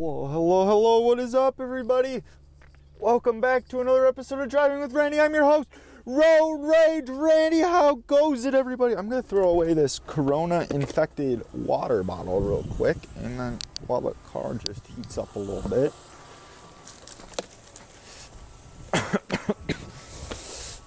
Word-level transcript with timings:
Hello, 0.00 0.28
hello, 0.28 0.64
hello. 0.64 1.00
What 1.00 1.18
is 1.18 1.34
up, 1.34 1.60
everybody? 1.60 2.22
Welcome 2.98 3.38
back 3.38 3.68
to 3.68 3.82
another 3.82 4.06
episode 4.06 4.40
of 4.40 4.48
Driving 4.48 4.80
with 4.80 4.94
Randy. 4.94 5.20
I'm 5.20 5.34
your 5.34 5.44
host, 5.44 5.68
Road 6.06 6.56
Rage 6.56 7.10
Randy. 7.10 7.60
How 7.60 7.96
goes 8.06 8.46
it, 8.46 8.54
everybody? 8.54 8.96
I'm 8.96 9.10
to 9.10 9.20
throw 9.20 9.50
away 9.50 9.74
this 9.74 10.00
Corona 10.06 10.66
infected 10.70 11.44
water 11.52 12.02
bottle 12.02 12.40
real 12.40 12.62
quick, 12.76 12.96
and 13.22 13.38
then 13.38 13.58
while 13.86 14.00
the 14.00 14.14
car 14.32 14.54
just 14.54 14.86
heats 14.86 15.18
up 15.18 15.36
a 15.36 15.38
little 15.38 15.68
bit. 15.68 15.92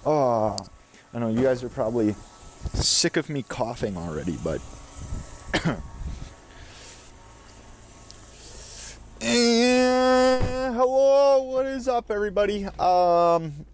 oh, 0.04 0.56
I 1.14 1.18
know 1.20 1.28
you 1.28 1.40
guys 1.40 1.62
are 1.62 1.68
probably 1.68 2.16
sick 2.72 3.16
of 3.16 3.30
me 3.30 3.44
coughing 3.44 3.96
already, 3.96 4.36
but. 4.42 4.60
And 9.26 10.76
hello, 10.76 11.44
what 11.44 11.64
is 11.64 11.88
up, 11.88 12.10
everybody? 12.10 12.66
Um, 12.78 13.64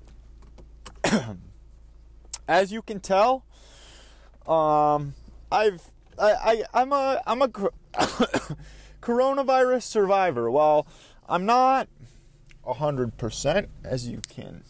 as 2.48 2.70
you 2.70 2.82
can 2.82 3.00
tell, 3.00 3.44
um, 4.46 5.14
I've 5.50 5.82
I, 6.16 6.30
I 6.30 6.62
I'm 6.72 6.92
a 6.92 7.20
I'm 7.26 7.42
a 7.42 7.48
coronavirus 9.02 9.82
survivor. 9.82 10.52
Well, 10.52 10.86
I'm 11.28 11.46
not 11.46 11.88
hundred 12.64 13.16
percent, 13.16 13.70
as 13.82 14.06
you 14.06 14.20
can 14.28 14.62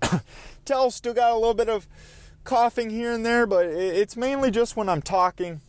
tell. 0.64 0.90
Still 0.90 1.12
got 1.12 1.32
a 1.32 1.34
little 1.34 1.52
bit 1.52 1.68
of 1.68 1.86
coughing 2.42 2.88
here 2.88 3.12
and 3.12 3.26
there, 3.26 3.46
but 3.46 3.66
it's 3.66 4.16
mainly 4.16 4.50
just 4.50 4.78
when 4.78 4.88
I'm 4.88 5.02
talking 5.02 5.60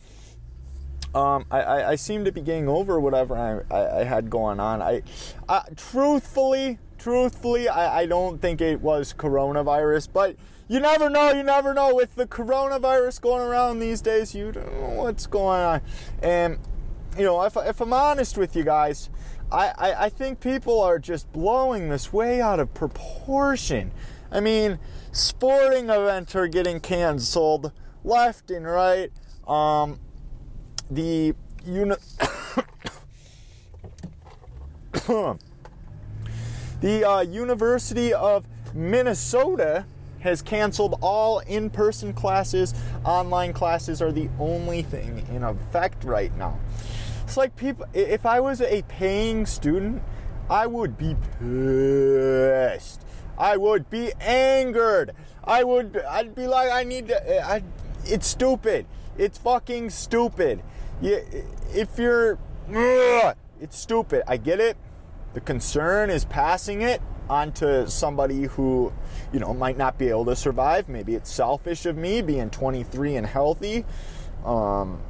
um, 1.18 1.44
I, 1.50 1.60
I, 1.60 1.88
I, 1.90 1.94
seem 1.96 2.24
to 2.26 2.32
be 2.32 2.40
getting 2.40 2.68
over 2.68 3.00
whatever 3.00 3.36
I, 3.36 3.74
I, 3.74 4.00
I 4.00 4.04
had 4.04 4.30
going 4.30 4.60
on. 4.60 4.80
I, 4.80 5.02
I 5.48 5.62
truthfully, 5.74 6.78
truthfully, 6.96 7.68
I, 7.68 8.00
I 8.02 8.06
don't 8.06 8.40
think 8.40 8.60
it 8.60 8.80
was 8.80 9.14
coronavirus, 9.14 10.10
but 10.12 10.36
you 10.68 10.78
never 10.78 11.10
know. 11.10 11.32
You 11.32 11.42
never 11.42 11.74
know 11.74 11.92
with 11.92 12.14
the 12.14 12.26
coronavirus 12.26 13.20
going 13.20 13.42
around 13.42 13.80
these 13.80 14.00
days. 14.00 14.32
You 14.32 14.52
don't 14.52 14.72
know 14.80 15.02
what's 15.02 15.26
going 15.26 15.60
on, 15.60 15.80
and 16.22 16.58
you 17.16 17.24
know 17.24 17.42
if, 17.42 17.56
if 17.56 17.80
I'm 17.80 17.92
honest 17.92 18.38
with 18.38 18.54
you 18.54 18.62
guys, 18.62 19.10
I, 19.50 19.72
I, 19.76 20.04
I 20.04 20.08
think 20.10 20.38
people 20.38 20.80
are 20.80 21.00
just 21.00 21.32
blowing 21.32 21.88
this 21.88 22.12
way 22.12 22.40
out 22.40 22.60
of 22.60 22.72
proportion. 22.74 23.90
I 24.30 24.38
mean, 24.38 24.78
sporting 25.10 25.90
events 25.90 26.36
are 26.36 26.46
getting 26.46 26.78
canceled 26.78 27.72
left 28.04 28.52
and 28.52 28.66
right. 28.66 29.10
Um, 29.48 29.98
the 30.90 31.34
uni- 31.64 31.96
the 36.80 37.04
uh, 37.04 37.20
University 37.20 38.12
of 38.12 38.46
Minnesota 38.74 39.86
has 40.20 40.42
canceled 40.42 40.98
all 41.00 41.38
in-person 41.40 42.12
classes. 42.12 42.74
Online 43.04 43.52
classes 43.52 44.02
are 44.02 44.12
the 44.12 44.28
only 44.38 44.82
thing 44.82 45.26
in 45.32 45.44
effect 45.44 46.04
right 46.04 46.36
now. 46.36 46.58
It's 47.24 47.36
like 47.36 47.56
people. 47.56 47.86
If 47.94 48.26
I 48.26 48.40
was 48.40 48.60
a 48.60 48.82
paying 48.88 49.46
student, 49.46 50.02
I 50.50 50.66
would 50.66 50.96
be 50.96 51.14
pissed. 51.38 53.04
I 53.38 53.56
would 53.56 53.88
be 53.90 54.12
angered. 54.20 55.14
I 55.44 55.62
would. 55.62 56.02
I'd 56.08 56.34
be 56.34 56.46
like, 56.46 56.70
I 56.70 56.84
need 56.84 57.08
to. 57.08 57.46
I, 57.46 57.62
it's 58.04 58.26
stupid. 58.26 58.86
It's 59.16 59.38
fucking 59.38 59.90
stupid 59.90 60.62
you, 61.00 61.24
if 61.74 61.98
you're, 61.98 62.38
it's 63.60 63.78
stupid. 63.78 64.22
I 64.26 64.36
get 64.36 64.60
it. 64.60 64.76
The 65.34 65.40
concern 65.40 66.10
is 66.10 66.24
passing 66.24 66.82
it 66.82 67.02
onto 67.28 67.86
somebody 67.86 68.44
who, 68.44 68.92
you 69.32 69.40
know, 69.40 69.52
might 69.52 69.76
not 69.76 69.98
be 69.98 70.08
able 70.08 70.24
to 70.26 70.36
survive. 70.36 70.88
Maybe 70.88 71.14
it's 71.14 71.30
selfish 71.30 71.86
of 71.86 71.96
me 71.96 72.22
being 72.22 72.50
23 72.50 73.16
and 73.16 73.26
healthy. 73.26 73.84
Um, 74.44 75.00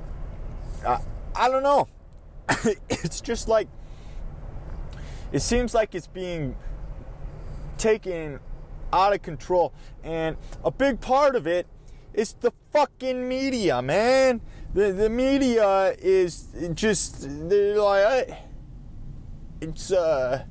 I, 0.86 0.98
I 1.34 1.48
don't 1.48 1.62
know. 1.62 1.88
it's 2.88 3.20
just 3.20 3.48
like, 3.48 3.68
it 5.30 5.40
seems 5.40 5.74
like 5.74 5.94
it's 5.94 6.06
being 6.06 6.56
taken 7.76 8.40
out 8.92 9.14
of 9.14 9.22
control. 9.22 9.72
And 10.02 10.36
a 10.64 10.70
big 10.70 11.00
part 11.00 11.36
of 11.36 11.46
it 11.46 11.66
is 12.18 12.34
the 12.40 12.52
fucking 12.72 13.28
media, 13.28 13.80
man 13.80 14.40
the 14.74 14.92
the 14.92 15.08
media 15.08 15.94
is 15.98 16.48
just 16.74 17.26
they're 17.48 17.80
like 17.80 18.30
it's 19.60 19.90
uh 19.90 20.44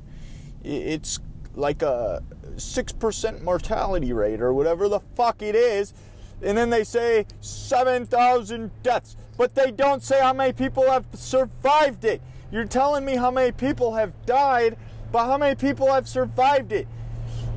it's 0.64 1.20
like 1.54 1.82
a 1.82 2.22
six 2.56 2.92
percent 2.92 3.42
mortality 3.42 4.12
rate 4.12 4.40
or 4.40 4.52
whatever 4.52 4.88
the 4.88 5.00
fuck 5.14 5.40
it 5.42 5.54
is, 5.54 5.94
and 6.42 6.58
then 6.58 6.70
they 6.70 6.84
say 6.84 7.26
seven 7.40 8.06
thousand 8.06 8.70
deaths, 8.82 9.16
but 9.36 9.54
they 9.54 9.70
don't 9.70 10.02
say 10.02 10.20
how 10.20 10.32
many 10.32 10.52
people 10.52 10.90
have 10.90 11.06
survived 11.14 12.04
it. 12.04 12.20
You're 12.50 12.64
telling 12.64 13.04
me 13.04 13.16
how 13.16 13.30
many 13.30 13.52
people 13.52 13.94
have 13.94 14.14
died, 14.26 14.76
but 15.12 15.26
how 15.26 15.38
many 15.38 15.54
people 15.54 15.92
have 15.92 16.08
survived 16.08 16.72
it? 16.72 16.88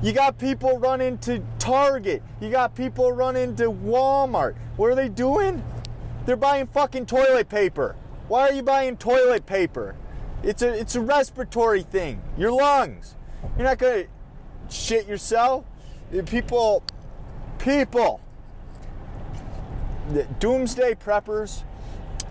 You 0.01 0.13
got 0.13 0.39
people 0.39 0.79
running 0.79 1.19
to 1.19 1.43
Target. 1.59 2.23
You 2.39 2.49
got 2.49 2.73
people 2.73 3.11
running 3.11 3.55
to 3.57 3.71
Walmart. 3.71 4.55
What 4.75 4.89
are 4.91 4.95
they 4.95 5.09
doing? 5.09 5.63
They're 6.25 6.35
buying 6.35 6.65
fucking 6.65 7.05
toilet 7.05 7.49
paper. 7.49 7.95
Why 8.27 8.49
are 8.49 8.53
you 8.53 8.63
buying 8.63 8.97
toilet 8.97 9.45
paper? 9.45 9.95
It's 10.43 10.63
a 10.63 10.73
it's 10.73 10.95
a 10.95 11.01
respiratory 11.01 11.83
thing. 11.83 12.21
Your 12.37 12.51
lungs. 12.51 13.15
You're 13.57 13.65
not 13.65 13.77
gonna 13.77 14.05
shit 14.69 15.07
yourself. 15.07 15.65
People, 16.25 16.83
people. 17.59 18.21
The 20.09 20.23
doomsday 20.39 20.95
preppers 20.95 21.63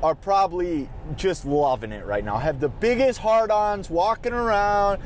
are 0.02 0.14
probably 0.14 0.88
just 1.16 1.44
loving 1.44 1.92
it 1.92 2.04
right 2.04 2.25
now. 2.25 2.38
Have 2.38 2.58
the 2.58 2.69
biggest 2.69 3.20
hard-ons 3.20 3.91
walking 3.91 4.32
around. 4.32 5.00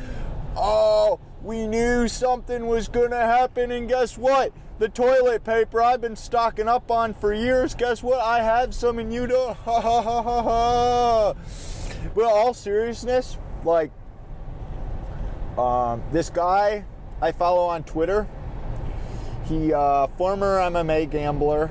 Oh, 0.56 1.20
we 1.44 1.66
knew 1.66 2.08
something 2.08 2.66
was 2.66 2.88
gonna 2.88 3.20
happen, 3.20 3.70
and 3.70 3.88
guess 3.88 4.18
what? 4.18 4.52
the 4.78 4.88
toilet 4.88 5.44
paper 5.44 5.80
I've 5.80 6.00
been 6.00 6.16
stocking 6.16 6.68
up 6.68 6.90
on 6.90 7.14
for 7.14 7.32
years. 7.32 7.74
Guess 7.74 8.02
what? 8.02 8.20
I 8.20 8.42
have 8.42 8.74
some 8.74 8.98
and 8.98 9.12
you 9.12 9.26
don't. 9.26 9.56
Ha 9.64 9.80
ha 9.80 10.02
ha 10.02 10.22
ha 10.22 10.42
ha. 10.42 11.34
But 12.14 12.24
all 12.24 12.54
seriousness, 12.54 13.38
like 13.64 13.90
um, 15.56 16.02
this 16.12 16.28
guy 16.28 16.84
I 17.22 17.32
follow 17.32 17.66
on 17.66 17.84
Twitter, 17.84 18.28
he 19.46 19.72
uh, 19.72 20.08
former 20.18 20.58
MMA 20.58 21.10
gambler, 21.10 21.70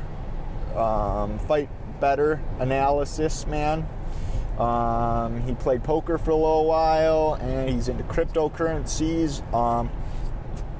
um, 0.76 1.38
fight 1.40 1.70
better 2.00 2.42
analysis 2.60 3.46
man. 3.46 3.88
Um, 4.60 5.42
he 5.42 5.56
played 5.56 5.84
poker 5.84 6.18
for 6.18 6.32
a 6.32 6.36
little 6.36 6.66
while, 6.66 7.36
and 7.42 7.70
he's 7.70 7.88
into 7.88 8.04
cryptocurrencies. 8.04 9.42
Um, 9.54 9.90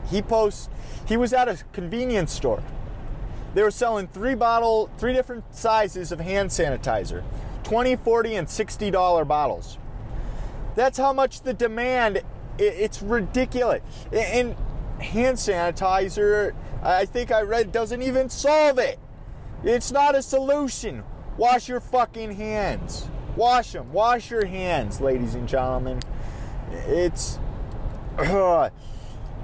he 0.10 0.22
posts 0.22 0.70
he 1.08 1.18
was 1.18 1.34
at 1.34 1.48
a 1.48 1.64
convenience 1.74 2.32
store. 2.32 2.64
They 3.54 3.62
were 3.62 3.72
selling 3.72 4.08
three 4.08 4.36
bottle, 4.36 4.90
three 4.98 5.14
different 5.14 5.56
sizes 5.56 6.12
of 6.12 6.20
hand 6.20 6.50
sanitizer, 6.50 7.24
20, 7.64 7.96
40, 7.98 8.36
and 8.36 8.50
60 8.50 8.92
dollar 8.92 9.26
bottles. 9.26 9.78
That's 10.76 10.98
how 10.98 11.14
much 11.14 11.42
the 11.42 11.54
demand. 11.54 12.22
It's 12.58 13.02
ridiculous. 13.02 13.82
And 14.12 14.56
hand 15.00 15.38
sanitizer, 15.38 16.54
I 16.82 17.06
think 17.06 17.32
I 17.32 17.42
read, 17.42 17.72
doesn't 17.72 18.02
even 18.02 18.30
solve 18.30 18.78
it. 18.80 19.00
It's 19.64 19.92
not 19.92 20.16
a 20.16 20.22
solution. 20.22 21.04
Wash 21.38 21.68
your 21.68 21.80
fucking 21.80 22.36
hands. 22.36 23.08
Wash 23.36 23.72
them. 23.72 23.92
Wash 23.92 24.30
your 24.30 24.46
hands, 24.46 25.02
ladies 25.02 25.36
and 25.36 25.48
gentlemen. 25.48 26.00
It's. 26.88 27.40
Uh, 28.18 28.70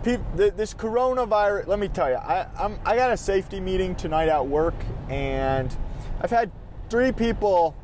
this 0.03 0.73
coronavirus. 0.73 1.67
Let 1.67 1.79
me 1.79 1.87
tell 1.87 2.09
you, 2.09 2.15
I 2.15 2.47
I'm, 2.57 2.79
I 2.85 2.95
got 2.95 3.11
a 3.11 3.17
safety 3.17 3.59
meeting 3.59 3.95
tonight 3.95 4.29
at 4.29 4.47
work, 4.47 4.75
and 5.09 5.75
I've 6.21 6.31
had 6.31 6.51
three 6.89 7.11
people 7.11 7.75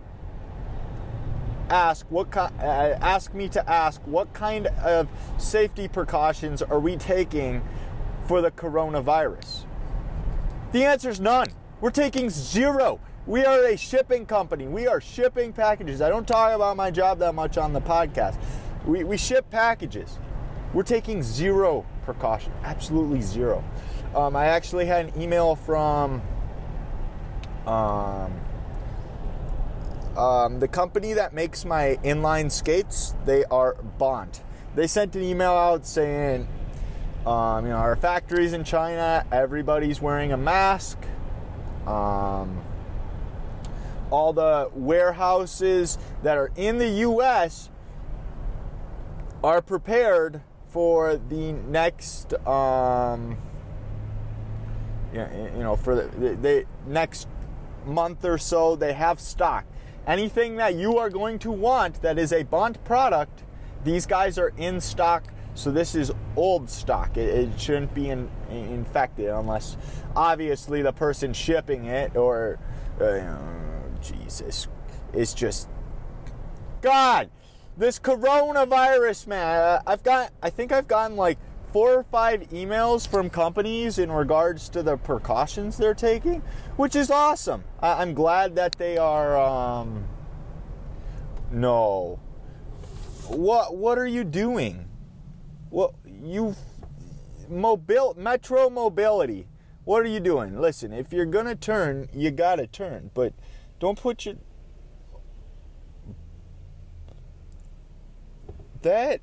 ask 1.70 2.06
what 2.10 2.36
uh, 2.38 2.52
ask 2.62 3.34
me 3.34 3.50
to 3.50 3.70
ask 3.70 4.00
what 4.06 4.32
kind 4.34 4.68
of 4.68 5.10
safety 5.38 5.88
precautions 5.88 6.62
are 6.62 6.80
we 6.80 6.96
taking 6.96 7.62
for 8.28 8.42
the 8.42 8.52
coronavirus. 8.52 9.66
The 10.72 10.84
answer 10.86 11.10
is 11.10 11.20
none. 11.20 11.50
We're 11.82 11.92
taking 11.92 12.30
zero. 12.30 13.00
We 13.28 13.44
are 13.44 13.66
a 13.66 13.76
shipping 13.76 14.28
company. 14.28 14.68
We 14.68 14.86
are 14.86 15.02
shipping 15.02 15.52
packages. 15.52 16.00
I 16.00 16.10
don't 16.10 16.28
talk 16.28 16.54
about 16.54 16.78
my 16.78 16.92
job 16.92 17.18
that 17.20 17.34
much 17.34 17.58
on 17.58 17.74
the 17.74 17.82
podcast. 17.82 18.38
We, 18.86 19.04
we 19.04 19.18
ship 19.18 19.50
packages. 19.50 20.20
We're 20.74 20.84
taking 20.84 21.24
zero 21.24 21.88
precaution, 22.04 22.52
absolutely 22.64 23.22
zero. 23.22 23.64
Um, 24.14 24.36
I 24.36 24.46
actually 24.46 24.86
had 24.86 25.08
an 25.08 25.20
email 25.20 25.56
from 25.56 26.22
um, 27.66 28.32
um, 30.16 30.60
the 30.60 30.68
company 30.68 31.14
that 31.14 31.34
makes 31.34 31.66
my 31.66 31.98
inline 32.04 32.52
skates, 32.52 33.16
they 33.26 33.44
are 33.46 33.74
Bont. 33.98 34.44
They 34.76 34.86
sent 34.86 35.16
an 35.16 35.24
email 35.24 35.54
out 35.54 35.88
saying, 35.88 36.48
um, 37.26 37.66
you 37.66 37.72
know, 37.72 37.78
our 37.78 37.96
factory's 37.96 38.54
in 38.54 38.64
China. 38.64 39.26
Everybody's 39.32 40.00
wearing 40.00 40.32
a 40.32 40.38
mask. 40.38 41.00
Um, 41.88 42.62
all 44.16 44.32
the 44.32 44.70
warehouses 44.74 45.98
that 46.24 46.38
are 46.38 46.50
in 46.56 46.78
the 46.78 46.88
U.S. 46.88 47.70
are 49.44 49.62
prepared 49.62 50.42
for 50.70 51.18
the 51.18 51.52
next, 51.52 52.34
um, 52.48 53.38
you 55.12 55.20
know, 55.58 55.76
for 55.76 55.96
the, 55.96 56.36
the 56.36 56.66
next 56.88 57.28
month 57.86 58.24
or 58.24 58.38
so. 58.38 58.78
They 58.78 58.94
have 58.94 59.20
stock. 59.20 59.66
Anything 60.08 60.56
that 60.56 60.76
you 60.76 60.98
are 60.98 61.10
going 61.10 61.38
to 61.40 61.52
want 61.52 62.02
that 62.02 62.18
is 62.18 62.32
a 62.32 62.44
Bont 62.44 62.82
product, 62.86 63.44
these 63.84 64.06
guys 64.06 64.38
are 64.38 64.54
in 64.56 64.80
stock. 64.80 65.26
So 65.56 65.72
this 65.72 65.94
is 65.94 66.14
old 66.38 66.70
stock. 66.70 67.18
It, 67.18 67.50
it 67.50 67.60
shouldn't 67.60 67.94
be 67.94 68.12
in, 68.12 68.30
infected 68.50 69.28
unless, 69.28 69.76
obviously, 70.16 70.82
the 70.82 70.94
person 70.94 71.34
shipping 71.34 71.88
it 71.88 72.16
or, 72.16 72.60
uh, 73.02 73.75
Jesus, 74.14 74.68
it's 75.14 75.34
just 75.34 75.70
God. 76.82 77.30
This 77.78 78.00
coronavirus, 78.00 79.28
man. 79.28 79.82
I've 79.86 80.04
got. 80.04 80.32
I 80.42 80.50
think 80.50 80.72
I've 80.72 80.88
gotten 80.88 81.18
like 81.18 81.38
four 81.74 81.94
or 81.94 82.04
five 82.04 82.42
emails 82.52 83.06
from 83.06 83.30
companies 83.30 83.98
in 83.98 84.10
regards 84.10 84.70
to 84.70 84.82
the 84.82 84.96
precautions 84.96 85.76
they're 85.76 85.94
taking, 85.94 86.42
which 86.78 86.96
is 86.96 87.12
awesome. 87.12 87.66
I, 87.82 88.02
am 88.02 88.14
glad 88.14 88.56
that 88.56 88.78
they 88.78 88.98
are. 88.98 89.38
Um, 89.38 90.06
no. 91.52 92.20
What 93.28 93.76
What 93.76 93.98
are 93.98 94.08
you 94.08 94.24
doing? 94.24 94.88
Well, 95.70 95.96
you 96.06 96.56
mobile 97.50 98.14
metro 98.18 98.70
mobility. 98.70 99.48
What 99.84 100.04
are 100.04 100.08
you 100.08 100.20
doing? 100.20 100.62
Listen, 100.62 100.94
if 100.94 101.12
you're 101.12 101.26
gonna 101.26 101.56
turn, 101.56 102.08
you 102.14 102.32
gotta 102.32 102.68
turn, 102.68 103.12
but 103.14 103.34
don't 103.80 104.00
put 104.00 104.26
your 104.26 104.36
that 108.82 109.20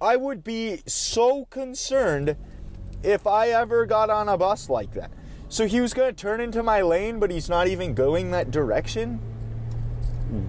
I 0.00 0.16
would 0.16 0.44
be 0.44 0.82
so 0.86 1.46
concerned 1.46 2.36
if 3.02 3.26
I 3.26 3.48
ever 3.48 3.86
got 3.86 4.10
on 4.10 4.28
a 4.28 4.36
bus 4.36 4.68
like 4.68 4.92
that. 4.92 5.10
So 5.48 5.66
he 5.66 5.80
was 5.80 5.94
going 5.94 6.14
to 6.14 6.20
turn 6.20 6.40
into 6.40 6.62
my 6.62 6.82
lane, 6.82 7.18
but 7.18 7.30
he's 7.30 7.48
not 7.48 7.68
even 7.68 7.94
going 7.94 8.32
that 8.32 8.50
direction? 8.50 9.18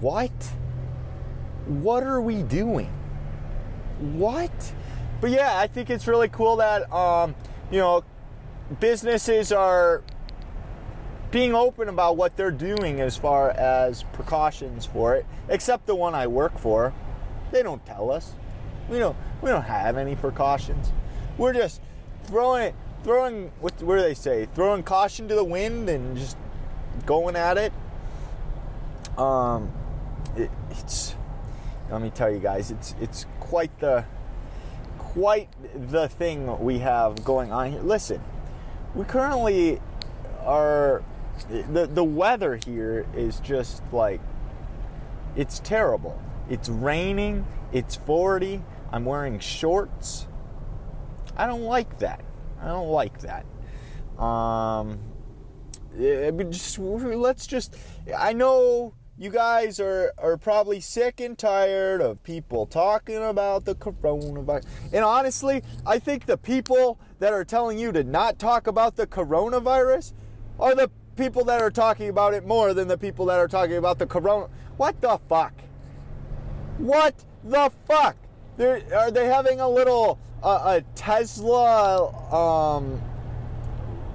What? 0.00 0.52
What 1.66 2.02
are 2.02 2.20
we 2.20 2.42
doing? 2.42 2.92
What? 3.98 4.74
But 5.20 5.30
yeah, 5.30 5.58
I 5.58 5.66
think 5.66 5.88
it's 5.88 6.06
really 6.06 6.28
cool 6.28 6.56
that, 6.56 6.92
um, 6.92 7.34
you 7.70 7.78
know, 7.78 8.04
businesses 8.80 9.52
are 9.52 10.02
being 11.36 11.54
open 11.54 11.90
about 11.90 12.16
what 12.16 12.34
they're 12.34 12.50
doing 12.50 12.98
as 12.98 13.14
far 13.14 13.50
as 13.50 14.04
precautions 14.04 14.86
for 14.86 15.14
it, 15.14 15.26
except 15.50 15.84
the 15.84 15.94
one 15.94 16.14
I 16.14 16.26
work 16.26 16.56
for. 16.56 16.94
They 17.52 17.62
don't 17.62 17.84
tell 17.84 18.10
us. 18.10 18.32
We 18.88 18.98
don't 18.98 19.14
we 19.42 19.50
don't 19.50 19.64
have 19.64 19.98
any 19.98 20.16
precautions. 20.16 20.92
We're 21.36 21.52
just 21.52 21.82
throwing 22.24 22.72
throwing 23.04 23.52
what, 23.60 23.82
what 23.82 23.96
do 23.96 24.00
they 24.00 24.14
say? 24.14 24.48
Throwing 24.54 24.82
caution 24.82 25.28
to 25.28 25.34
the 25.34 25.44
wind 25.44 25.90
and 25.90 26.16
just 26.16 26.38
going 27.04 27.36
at 27.36 27.58
it. 27.58 27.74
Um 29.18 29.70
it, 30.36 30.50
it's 30.70 31.16
let 31.90 32.00
me 32.00 32.08
tell 32.08 32.32
you 32.32 32.38
guys, 32.38 32.70
it's 32.70 32.94
it's 32.98 33.26
quite 33.40 33.78
the 33.80 34.06
quite 34.96 35.50
the 35.74 36.08
thing 36.08 36.58
we 36.60 36.78
have 36.78 37.22
going 37.26 37.52
on 37.52 37.72
here. 37.72 37.82
Listen, 37.82 38.22
we 38.94 39.04
currently 39.04 39.82
are 40.42 41.02
the 41.44 41.86
the 41.86 42.04
weather 42.04 42.56
here 42.56 43.06
is 43.14 43.40
just 43.40 43.82
like 43.92 44.20
it's 45.36 45.58
terrible. 45.60 46.20
It's 46.48 46.68
raining, 46.68 47.46
it's 47.72 47.96
40, 47.96 48.62
I'm 48.92 49.04
wearing 49.04 49.38
shorts. 49.38 50.26
I 51.36 51.46
don't 51.46 51.62
like 51.62 51.98
that. 51.98 52.24
I 52.60 52.68
don't 52.68 52.88
like 52.88 53.20
that. 53.20 53.44
Um, 54.22 54.98
just, 56.50 56.78
let's 56.78 57.46
just. 57.46 57.76
I 58.16 58.32
know 58.32 58.94
you 59.18 59.30
guys 59.30 59.80
are, 59.80 60.12
are 60.18 60.36
probably 60.36 60.80
sick 60.80 61.20
and 61.20 61.36
tired 61.38 62.00
of 62.00 62.22
people 62.22 62.66
talking 62.66 63.22
about 63.22 63.64
the 63.64 63.74
coronavirus. 63.74 64.66
And 64.92 65.04
honestly, 65.04 65.62
I 65.86 65.98
think 65.98 66.26
the 66.26 66.36
people 66.36 66.98
that 67.18 67.32
are 67.32 67.44
telling 67.44 67.78
you 67.78 67.92
to 67.92 68.04
not 68.04 68.38
talk 68.38 68.66
about 68.66 68.96
the 68.96 69.06
coronavirus 69.06 70.12
are 70.58 70.74
the 70.74 70.90
people 71.16 71.44
that 71.44 71.60
are 71.60 71.70
talking 71.70 72.08
about 72.08 72.34
it 72.34 72.46
more 72.46 72.74
than 72.74 72.88
the 72.88 72.98
people 72.98 73.26
that 73.26 73.38
are 73.38 73.48
talking 73.48 73.76
about 73.76 73.98
the 73.98 74.06
corona. 74.06 74.48
What 74.76 75.00
the 75.00 75.18
fuck? 75.28 75.52
What 76.78 77.14
the 77.42 77.70
fuck? 77.86 78.16
They're, 78.56 78.82
are 78.94 79.10
they 79.10 79.26
having 79.26 79.60
a 79.60 79.68
little 79.68 80.18
uh, 80.42 80.80
a 80.80 80.82
Tesla 80.94 82.08
um, 82.32 83.00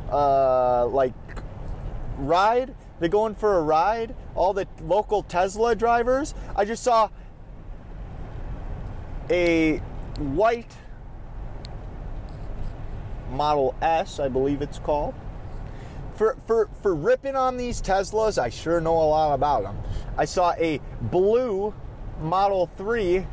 uh, 0.10 0.88
like 0.88 1.14
ride? 2.18 2.76
They 3.00 3.10
going 3.10 3.36
for 3.36 3.58
a 3.58 3.62
ride? 3.62 4.16
All 4.36 4.54
the 4.54 4.68
local 4.82 5.24
Tesla 5.24 5.76
drivers. 5.76 6.34
I 6.56 6.66
just 6.66 6.84
saw 6.84 7.10
a 9.30 9.78
white 10.18 10.72
Model 13.32 13.74
S, 13.82 14.20
I 14.20 14.28
believe 14.28 14.62
it's 14.62 14.78
called. 14.78 15.14
For, 16.22 16.38
for, 16.46 16.70
for 16.84 16.94
ripping 16.94 17.36
on 17.36 17.58
these 17.58 17.82
Teslas, 17.82 18.38
I 18.38 18.50
sure 18.50 18.80
know 18.80 18.94
a 18.94 19.10
lot 19.10 19.34
about 19.34 19.64
them. 19.64 19.76
I 20.16 20.26
saw 20.26 20.54
a 20.54 20.80
blue 21.02 21.74
Model 22.20 22.70
3 22.78 23.26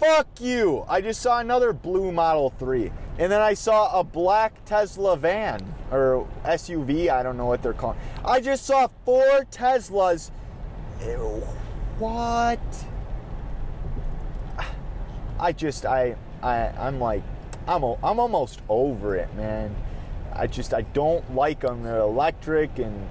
Fuck 0.00 0.40
you! 0.40 0.84
I 0.88 1.00
just 1.00 1.22
saw 1.22 1.38
another 1.38 1.72
blue 1.72 2.10
Model 2.10 2.52
3. 2.58 2.90
And 3.20 3.30
then 3.30 3.40
I 3.40 3.54
saw 3.54 3.96
a 3.96 4.02
black 4.02 4.64
Tesla 4.64 5.16
van 5.16 5.72
or 5.92 6.26
SUV, 6.44 7.10
I 7.10 7.22
don't 7.22 7.36
know 7.36 7.46
what 7.46 7.62
they're 7.62 7.72
calling. 7.72 8.00
I 8.24 8.40
just 8.40 8.66
saw 8.66 8.88
four 9.04 9.46
Teslas. 9.52 10.32
Ew, 11.00 11.46
what? 12.00 12.58
I 15.38 15.52
just 15.52 15.86
I 15.86 16.16
I 16.42 16.70
I'm 16.70 16.98
like 16.98 17.22
I'm 17.68 17.84
I'm 17.84 18.18
almost 18.18 18.62
over 18.68 19.14
it, 19.14 19.32
man. 19.36 19.76
I 20.34 20.46
just 20.46 20.74
I 20.74 20.82
don't 20.82 21.34
like 21.34 21.60
them. 21.60 21.82
They're 21.82 22.00
electric 22.00 22.78
and 22.78 23.08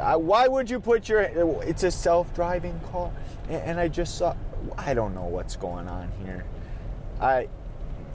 I, 0.00 0.16
why 0.16 0.48
would 0.48 0.70
you 0.70 0.80
put 0.80 1.08
your 1.08 1.20
it's 1.20 1.82
a 1.82 1.90
self-driving 1.90 2.80
car 2.90 3.10
and, 3.48 3.78
I 3.78 3.88
just 3.88 4.16
saw 4.16 4.34
I 4.78 4.94
don't 4.94 5.14
know 5.14 5.24
what's 5.24 5.56
going 5.56 5.88
on 5.88 6.10
here. 6.24 6.44
I, 7.20 7.48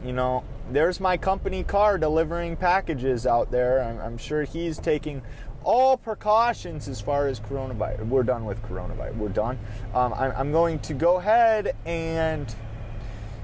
you 0.03 0.13
know, 0.13 0.43
there's 0.72 1.00
my 1.00 1.17
company 1.17 1.63
car 1.63 1.98
delivering 1.98 2.55
packages 2.55 3.27
out 3.27 3.51
there. 3.51 3.84
I'm, 3.84 4.00
I'm 4.00 4.17
sure 4.17 4.43
he's 4.43 4.79
taking 4.79 5.22
all 5.63 5.98
precautions 5.98 6.88
as 6.88 7.01
far 7.01 7.27
as 7.27 7.39
coronavirus. 7.39 8.08
We're 8.08 8.24
done 8.24 8.46
with 8.46 8.62
coronavirus. 8.63 9.15
We're 9.17 9.29
done. 9.29 9.60
Um, 9.93 10.13
I'm, 10.13 10.31
I'm 10.31 10.51
going 10.51 10.79
to 10.79 10.93
go 10.93 11.17
ahead 11.17 11.75
and 11.86 12.53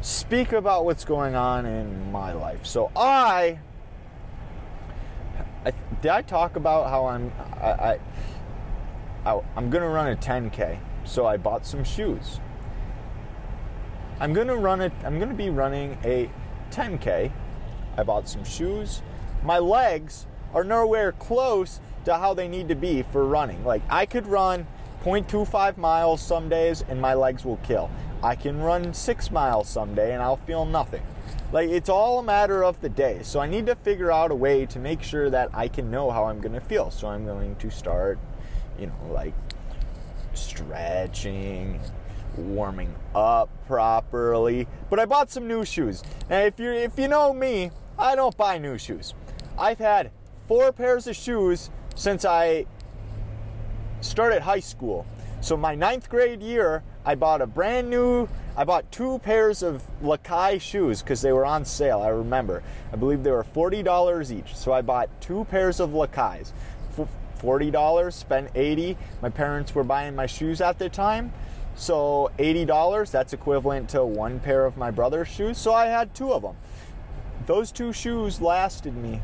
speak 0.02 0.54
about 0.54 0.86
what's 0.86 1.04
going 1.04 1.36
on 1.36 1.66
in 1.66 2.12
my 2.12 2.32
life. 2.34 2.66
So 2.66 2.92
I 2.96 3.60
did 6.06 6.12
I 6.12 6.22
talk 6.22 6.56
about 6.56 6.88
how 6.92 7.08
I'm 7.08 7.32
I, 7.60 7.72
I, 7.72 8.00
I 9.26 9.42
I'm 9.56 9.72
gonna 9.72 9.90
run 9.90 10.08
a 10.12 10.16
10k. 10.16 10.78
So 11.04 11.26
I 11.26 11.38
bought 11.38 11.66
some 11.66 11.84
shoes. 11.84 12.40
I'm 14.20 14.32
gonna 14.32 14.56
run 14.56 14.82
it. 14.82 14.94
I'm 15.04 15.18
gonna 15.18 15.34
be 15.34 15.50
running 15.50 15.98
a 16.04 16.30
10k. 16.70 17.32
I 17.98 18.04
bought 18.04 18.30
some 18.30 18.44
shoes. 18.44 19.02
My 19.44 19.58
legs 19.58 20.28
are 20.54 20.64
nowhere 20.64 21.12
close 21.12 21.82
to 22.06 22.16
how 22.18 22.36
they 22.36 22.48
need 22.48 22.68
to 22.68 22.76
be 22.76 23.02
for 23.02 23.26
running. 23.26 23.66
Like 23.66 23.82
I 23.90 24.06
could 24.06 24.28
run 24.28 24.68
0.25 25.04 25.76
miles 25.76 26.22
some 26.22 26.50
days 26.50 26.84
and 26.88 27.02
my 27.02 27.16
legs 27.16 27.44
will 27.44 27.58
kill. 27.58 27.90
I 28.22 28.36
can 28.36 28.62
run 28.62 28.94
six 28.94 29.32
miles 29.32 29.68
someday 29.68 30.14
and 30.14 30.22
I'll 30.22 30.38
feel 30.38 30.66
nothing. 30.66 31.02
Like 31.52 31.70
it's 31.70 31.90
all 31.90 32.20
a 32.20 32.24
matter 32.24 32.64
of 32.64 32.82
the 32.82 32.90
day. 32.90 33.20
So 33.24 33.40
I 33.40 33.48
need 33.48 33.66
to 33.68 33.76
figure 33.76 34.12
out 34.12 34.32
a 34.32 34.36
way 34.36 34.66
to 34.68 34.80
make 34.80 35.02
sure 35.02 35.30
that 35.30 35.50
I 35.54 35.68
can 35.68 35.90
know 35.92 36.12
how 36.12 36.26
I'm 36.26 36.42
gonna 36.42 36.62
feel. 36.62 36.92
So 36.92 37.08
I'm 37.08 37.26
going 37.26 37.56
to 37.58 37.70
start, 37.70 38.20
you 38.80 38.88
know, 38.88 39.14
like 39.14 39.34
stretching 40.34 41.80
warming 42.38 42.94
up 43.14 43.50
properly. 43.68 44.68
But 44.90 45.00
I 45.00 45.06
bought 45.06 45.32
some 45.32 45.48
new 45.48 45.66
shoes. 45.66 46.04
And 46.30 46.48
if 46.48 46.60
you 46.60 46.72
if 46.72 46.98
you 46.98 47.08
know 47.08 47.34
me, 47.34 47.72
I 47.98 48.16
don't 48.16 48.36
buy 48.36 48.58
new 48.58 48.78
shoes. 48.78 49.14
I've 49.58 49.80
had 49.80 50.12
four 50.48 50.72
pairs 50.72 51.08
of 51.08 51.16
shoes 51.16 51.70
since 51.96 52.26
I 52.26 52.66
started 54.02 54.42
high 54.42 54.60
school. 54.60 55.06
So 55.42 55.56
my 55.56 55.76
ninth 55.76 56.10
grade 56.10 56.42
year, 56.42 56.84
I 57.06 57.16
bought 57.16 57.42
a 57.42 57.48
brand 57.48 57.90
new. 57.90 58.28
I 58.58 58.64
bought 58.64 58.92
two 58.92 59.20
pairs 59.20 59.62
of 59.62 59.84
Lakai 60.02 60.60
shoes 60.60 61.02
because 61.02 61.22
they 61.22 61.32
were 61.32 61.46
on 61.46 61.66
sale. 61.66 62.02
I 62.02 62.08
remember. 62.08 62.64
I 62.92 62.96
believe 62.96 63.24
they 63.24 63.32
were 63.32 63.44
forty 63.44 63.84
dollars 63.84 64.32
each. 64.32 64.56
So 64.56 64.74
I 64.74 64.82
bought 64.82 65.10
two 65.22 65.46
pairs 65.46 65.80
of 65.80 65.92
Lakais. 65.92 66.52
Forty 67.36 67.70
dollars, 67.70 68.16
spent 68.16 68.50
eighty. 68.56 68.98
My 69.22 69.30
parents 69.30 69.76
were 69.76 69.84
buying 69.84 70.16
my 70.16 70.26
shoes 70.26 70.62
at 70.62 70.80
the 70.80 70.90
time, 70.90 71.32
so 71.76 72.32
eighty 72.40 72.66
dollars. 72.66 73.12
That's 73.12 73.34
equivalent 73.34 73.90
to 73.90 74.04
one 74.04 74.40
pair 74.40 74.66
of 74.66 74.78
my 74.78 74.90
brother's 74.90 75.28
shoes. 75.28 75.58
So 75.58 75.74
I 75.74 75.88
had 75.88 76.16
two 76.16 76.32
of 76.34 76.42
them. 76.42 76.56
Those 77.46 77.72
two 77.72 77.94
shoes 77.94 78.42
lasted 78.42 78.96
me. 78.96 79.22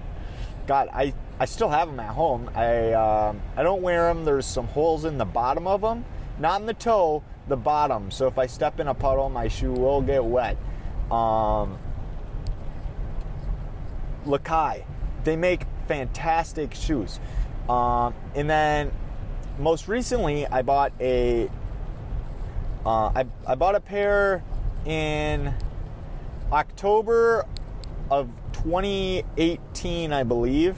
God, 0.68 0.90
I 0.94 1.14
I 1.40 1.46
still 1.46 1.70
have 1.70 1.88
them 1.88 2.00
at 2.00 2.10
home. 2.10 2.52
I 2.54 2.94
um, 2.94 3.42
I 3.56 3.64
don't 3.64 3.82
wear 3.82 4.14
them. 4.14 4.26
There's 4.26 4.46
some 4.46 4.68
holes 4.68 5.06
in 5.06 5.18
the 5.18 5.26
bottom 5.26 5.66
of 5.66 5.82
them, 5.82 6.06
not 6.38 6.60
in 6.60 6.68
the 6.68 6.76
toe, 6.76 7.24
the 7.48 7.58
bottom. 7.58 8.12
So 8.12 8.28
if 8.28 8.38
I 8.38 8.46
step 8.48 8.80
in 8.80 8.88
a 8.88 8.94
puddle, 8.94 9.30
my 9.30 9.48
shoe 9.48 9.72
will 9.72 10.02
get 10.02 10.24
wet. 10.24 10.58
Um, 11.10 11.78
Lakai, 14.26 14.84
they 15.24 15.36
make 15.36 15.64
fantastic 15.88 16.74
shoes. 16.74 17.20
Um, 17.68 18.14
and 18.36 18.50
then 18.50 18.92
most 19.60 19.88
recently, 19.88 20.48
I 20.48 20.62
bought 20.62 20.94
a 21.00 21.50
uh, 22.86 23.12
I, 23.16 23.26
I 23.46 23.56
bought 23.56 23.76
a 23.76 23.80
pair 23.80 24.44
in 24.86 25.54
October 26.52 27.46
of 28.10 28.30
2018, 28.54 30.12
I 30.12 30.24
believe, 30.24 30.76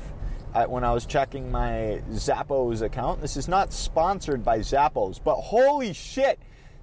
when 0.68 0.84
I 0.84 0.94
was 0.94 1.06
checking 1.06 1.52
my 1.52 2.02
Zappos 2.12 2.82
account. 2.82 3.22
This 3.22 3.38
is 3.38 3.48
not 3.48 3.72
sponsored 3.72 4.44
by 4.44 4.60
Zappos, 4.60 5.20
but 5.24 5.36
holy 5.36 5.94
shit, 5.94 6.40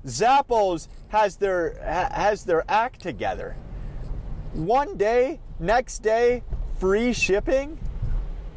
Zappos 0.06 0.88
has 1.08 1.36
their 1.36 1.74
has 1.82 2.44
their 2.44 2.64
act 2.68 3.00
together. 3.00 3.56
One 4.52 4.96
day, 4.96 5.40
next 5.58 5.98
day, 6.00 6.42
free 6.78 7.12
shipping. 7.12 7.78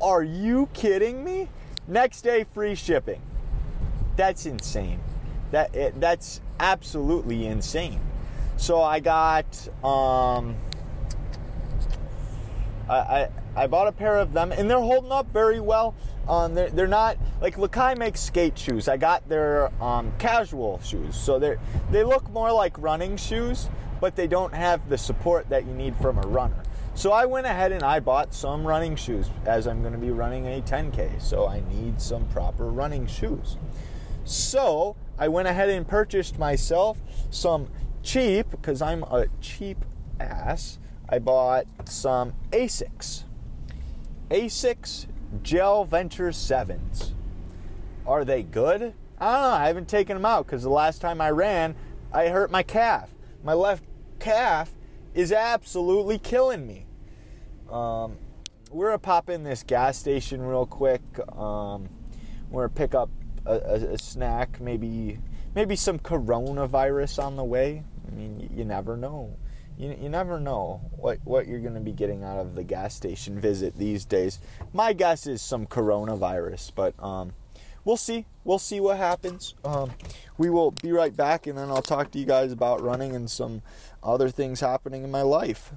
Are 0.01 0.23
you 0.23 0.69
kidding 0.73 1.23
me? 1.23 1.49
Next 1.87 2.21
day, 2.21 2.45
free 2.45 2.75
shipping. 2.75 3.21
That's 4.15 4.45
insane. 4.45 4.99
That 5.51 5.75
it, 5.75 5.99
that's 5.99 6.41
absolutely 6.59 7.45
insane. 7.45 7.99
So 8.57 8.81
I 8.81 8.99
got 8.99 9.45
um, 9.83 10.55
I, 12.89 12.95
I, 12.95 13.29
I 13.55 13.67
bought 13.67 13.87
a 13.87 13.91
pair 13.91 14.17
of 14.17 14.33
them, 14.33 14.51
and 14.51 14.69
they're 14.69 14.79
holding 14.79 15.11
up 15.11 15.31
very 15.31 15.59
well. 15.59 15.95
Um, 16.27 16.55
they're, 16.55 16.69
they're 16.69 16.87
not 16.87 17.17
like 17.41 17.55
Lakai 17.55 17.97
makes 17.97 18.21
skate 18.21 18.57
shoes. 18.57 18.87
I 18.87 18.97
got 18.97 19.27
their 19.27 19.71
um, 19.83 20.13
casual 20.19 20.79
shoes, 20.81 21.15
so 21.15 21.39
they 21.39 21.57
they 21.91 22.03
look 22.03 22.29
more 22.31 22.51
like 22.51 22.77
running 22.77 23.17
shoes, 23.17 23.69
but 23.99 24.15
they 24.15 24.27
don't 24.27 24.53
have 24.53 24.87
the 24.89 24.97
support 24.97 25.49
that 25.49 25.65
you 25.65 25.73
need 25.73 25.95
from 25.97 26.17
a 26.17 26.27
runner. 26.27 26.63
So 26.95 27.11
I 27.11 27.25
went 27.25 27.47
ahead 27.47 27.71
and 27.71 27.83
I 27.83 27.99
bought 27.99 28.33
some 28.33 28.65
running 28.65 28.95
shoes 28.95 29.29
as 29.45 29.67
I'm 29.67 29.81
going 29.81 29.93
to 29.93 29.99
be 29.99 30.11
running 30.11 30.45
a 30.45 30.61
10K. 30.61 31.19
So 31.19 31.47
I 31.47 31.63
need 31.71 31.99
some 31.99 32.27
proper 32.27 32.69
running 32.69 33.07
shoes. 33.07 33.57
So 34.25 34.95
I 35.17 35.27
went 35.27 35.47
ahead 35.47 35.69
and 35.69 35.87
purchased 35.87 36.37
myself 36.37 36.99
some 37.31 37.67
cheap, 38.03 38.51
because 38.51 38.81
I'm 38.81 39.03
a 39.03 39.25
cheap 39.41 39.83
ass, 40.19 40.77
I 41.09 41.19
bought 41.19 41.65
some 41.85 42.33
Asics. 42.51 43.23
Asics 44.29 45.07
Gel 45.41 45.85
Venture 45.85 46.29
7s. 46.29 47.11
Are 48.05 48.25
they 48.25 48.43
good? 48.43 48.93
I 49.19 49.31
don't 49.31 49.41
know. 49.41 49.49
I 49.49 49.67
haven't 49.67 49.87
taken 49.87 50.15
them 50.15 50.25
out 50.25 50.45
because 50.45 50.63
the 50.63 50.69
last 50.69 50.99
time 50.99 51.21
I 51.21 51.31
ran, 51.31 51.75
I 52.11 52.27
hurt 52.27 52.51
my 52.51 52.63
calf. 52.63 53.13
My 53.43 53.53
left 53.53 53.83
calf 54.19 54.71
is 55.13 55.31
absolutely 55.31 56.19
killing 56.19 56.67
me. 56.67 56.85
Um, 57.71 58.17
we're 58.71 58.87
gonna 58.87 58.99
pop 58.99 59.29
in 59.29 59.43
this 59.43 59.63
gas 59.63 59.97
station 59.97 60.41
real 60.41 60.65
quick. 60.65 61.01
Um, 61.35 61.89
we're 62.49 62.67
gonna 62.67 62.75
pick 62.75 62.93
up 62.93 63.09
a, 63.45 63.53
a, 63.53 63.73
a, 63.93 63.97
snack, 63.97 64.59
maybe 64.59 65.19
maybe 65.55 65.75
some 65.75 65.99
coronavirus 65.99 67.23
on 67.23 67.35
the 67.35 67.43
way. 67.43 67.83
I 68.07 68.11
mean, 68.11 68.39
you, 68.39 68.49
you 68.57 68.65
never 68.65 68.97
know 68.97 69.35
you, 69.77 69.95
you 70.01 70.09
never 70.09 70.39
know 70.39 70.81
what, 70.91 71.19
what 71.23 71.47
you're 71.47 71.59
going 71.59 71.73
to 71.73 71.79
be 71.79 71.91
getting 71.91 72.23
out 72.23 72.39
of 72.39 72.55
the 72.55 72.63
gas 72.63 72.93
station 72.93 73.39
visit 73.39 73.77
these 73.77 74.05
days. 74.05 74.39
My 74.73 74.93
guess 74.93 75.27
is 75.27 75.41
some 75.41 75.65
coronavirus, 75.65 76.71
but 76.75 76.93
um, 77.03 77.33
we'll 77.85 77.97
see. 77.97 78.25
We'll 78.43 78.59
see 78.59 78.79
what 78.79 78.97
happens. 78.97 79.55
Um, 79.63 79.91
we 80.37 80.49
will 80.49 80.71
be 80.71 80.91
right 80.91 81.15
back, 81.15 81.47
and 81.47 81.57
then 81.57 81.69
I'll 81.69 81.81
talk 81.81 82.11
to 82.11 82.19
you 82.19 82.25
guys 82.25 82.51
about 82.51 82.81
running 82.81 83.15
and 83.15 83.29
some 83.29 83.61
other 84.01 84.29
things 84.29 84.59
happening 84.59 85.03
in 85.03 85.11
my 85.11 85.21
life. 85.21 85.71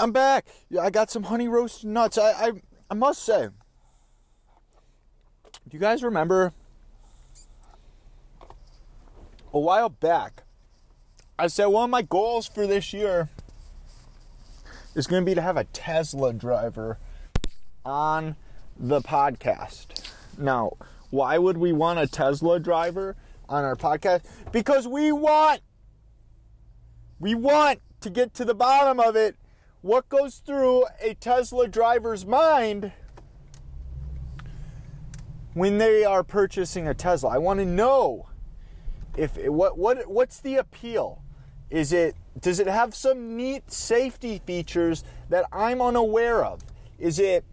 I'm 0.00 0.12
back. 0.12 0.46
I 0.80 0.90
got 0.90 1.10
some 1.10 1.24
honey 1.24 1.48
roasted 1.48 1.90
nuts. 1.90 2.18
I, 2.18 2.30
I, 2.30 2.52
I 2.90 2.94
must 2.94 3.22
say, 3.22 3.48
do 5.68 5.70
you 5.70 5.78
guys 5.78 6.02
remember 6.02 6.52
a 9.52 9.60
while 9.60 9.90
back? 9.90 10.44
I 11.42 11.48
said 11.48 11.66
one 11.66 11.82
of 11.82 11.90
my 11.90 12.02
goals 12.02 12.46
for 12.46 12.68
this 12.68 12.92
year 12.92 13.28
is 14.94 15.08
going 15.08 15.24
to 15.24 15.26
be 15.28 15.34
to 15.34 15.42
have 15.42 15.56
a 15.56 15.64
Tesla 15.64 16.32
driver 16.32 16.98
on 17.84 18.36
the 18.78 19.00
podcast. 19.00 20.08
Now, 20.38 20.76
why 21.10 21.38
would 21.38 21.58
we 21.58 21.72
want 21.72 21.98
a 21.98 22.06
Tesla 22.06 22.60
driver 22.60 23.16
on 23.48 23.64
our 23.64 23.74
podcast? 23.74 24.22
Because 24.52 24.86
we 24.86 25.10
want 25.10 25.62
we 27.18 27.34
want 27.34 27.80
to 28.02 28.10
get 28.10 28.34
to 28.34 28.44
the 28.44 28.54
bottom 28.54 29.00
of 29.00 29.16
it. 29.16 29.34
What 29.80 30.08
goes 30.08 30.36
through 30.36 30.84
a 31.00 31.14
Tesla 31.14 31.66
driver's 31.66 32.24
mind 32.24 32.92
when 35.54 35.78
they 35.78 36.04
are 36.04 36.22
purchasing 36.22 36.86
a 36.86 36.94
Tesla? 36.94 37.30
I 37.30 37.38
want 37.38 37.58
to 37.58 37.66
know 37.66 38.28
if 39.16 39.36
what 39.36 39.76
what 39.76 40.08
what's 40.08 40.38
the 40.38 40.54
appeal? 40.54 41.21
Is 41.72 41.90
it 41.94 42.14
does 42.38 42.60
it 42.60 42.66
have 42.66 42.94
some 42.94 43.34
neat 43.34 43.72
safety 43.72 44.42
features 44.44 45.04
that 45.30 45.46
I'm 45.50 45.80
unaware 45.80 46.44
of? 46.44 46.60
Is 46.98 47.18
it 47.18 47.46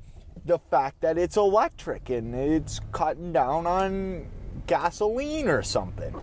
the 0.45 0.59
fact 0.59 0.99
that 1.01 1.17
it's 1.17 1.37
electric 1.37 2.09
and 2.09 2.35
it's 2.35 2.81
cutting 2.91 3.31
down 3.31 3.65
on 3.65 4.27
gasoline 4.67 5.47
or 5.47 5.63
something? 5.63 6.21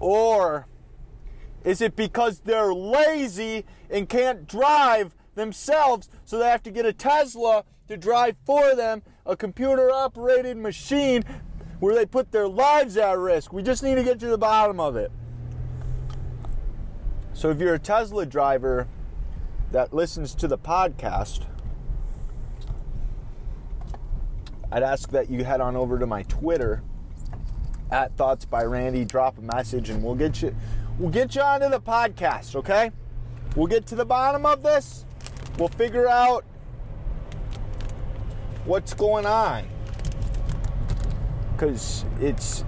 Or 0.00 0.66
is 1.62 1.82
it 1.82 1.94
because 1.94 2.40
they're 2.40 2.72
lazy 2.72 3.66
and 3.90 4.08
can't 4.08 4.48
drive 4.48 5.14
themselves, 5.34 6.08
so 6.24 6.38
they 6.38 6.48
have 6.48 6.62
to 6.62 6.70
get 6.70 6.86
a 6.86 6.92
Tesla 6.94 7.64
to 7.88 7.98
drive 7.98 8.36
for 8.46 8.74
them, 8.74 9.02
a 9.26 9.36
computer 9.36 9.90
operated 9.90 10.56
machine 10.56 11.22
where 11.80 11.94
they 11.94 12.06
put 12.06 12.32
their 12.32 12.48
lives 12.48 12.96
at 12.96 13.18
risk. 13.18 13.52
We 13.52 13.62
just 13.62 13.82
need 13.82 13.96
to 13.96 14.02
get 14.02 14.18
to 14.20 14.28
the 14.28 14.38
bottom 14.38 14.80
of 14.80 14.96
it. 14.96 15.10
So 17.32 17.50
if 17.50 17.58
you're 17.58 17.74
a 17.74 17.78
Tesla 17.78 18.24
driver 18.24 18.88
that 19.72 19.92
listens 19.92 20.34
to 20.36 20.48
the 20.48 20.56
podcast, 20.56 21.46
I'd 24.72 24.82
ask 24.82 25.10
that 25.10 25.30
you 25.30 25.44
head 25.44 25.60
on 25.60 25.76
over 25.76 25.98
to 25.98 26.06
my 26.06 26.22
Twitter 26.24 26.82
at 27.90 28.16
Thoughts 28.16 28.44
by 28.44 28.64
Randy, 28.64 29.04
drop 29.04 29.38
a 29.38 29.42
message, 29.42 29.90
and 29.90 30.02
we'll 30.02 30.14
get 30.14 30.42
you 30.42 30.56
we'll 30.98 31.10
get 31.10 31.34
you 31.34 31.42
onto 31.42 31.68
the 31.68 31.80
podcast, 31.80 32.56
okay? 32.56 32.90
We'll 33.54 33.68
get 33.68 33.86
to 33.86 33.94
the 33.94 34.04
bottom 34.04 34.44
of 34.44 34.62
this. 34.62 35.04
We'll 35.58 35.68
figure 35.68 36.08
out 36.08 36.44
what's 38.64 38.92
going 38.94 39.26
on 39.26 39.68
because 41.56 42.04
it's 42.20 42.64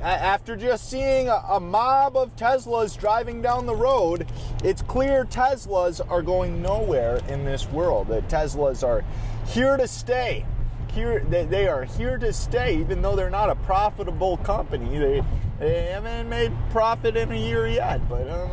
after 0.00 0.56
just 0.56 0.88
seeing 0.88 1.28
a, 1.28 1.58
mob 1.60 2.16
of 2.16 2.34
Teslas 2.36 2.98
driving 2.98 3.42
down 3.42 3.66
the 3.66 3.74
road, 3.74 4.26
it's 4.62 4.80
clear 4.82 5.24
Teslas 5.24 6.00
are 6.08 6.22
going 6.22 6.62
nowhere 6.62 7.20
in 7.28 7.44
this 7.44 7.68
world. 7.70 8.08
That 8.08 8.28
Teslas 8.28 8.86
are 8.86 9.04
here 9.46 9.76
to 9.76 9.88
stay. 9.88 10.46
Here 10.92 11.24
they, 11.28 11.44
they 11.44 11.68
are 11.68 11.84
here 11.84 12.16
to 12.18 12.32
stay, 12.32 12.78
even 12.78 13.02
though 13.02 13.16
they're 13.16 13.28
not 13.30 13.50
a 13.50 13.56
profitable 13.56 14.36
company. 14.38 14.98
They, 14.98 15.22
they 15.58 15.86
haven't 15.86 16.28
made 16.28 16.52
profit 16.70 17.16
in 17.16 17.32
a 17.32 17.36
year 17.36 17.66
yet. 17.66 18.08
But 18.08 18.28
uh, 18.28 18.46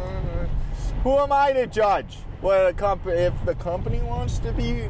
who 1.04 1.18
am 1.18 1.32
I 1.32 1.54
to 1.54 1.68
judge 1.68 2.18
what 2.42 2.68
a 2.68 2.74
company 2.74 3.18
if 3.18 3.46
the 3.46 3.56
company 3.56 4.02
wants 4.02 4.40
to 4.40 4.52
be 4.52 4.88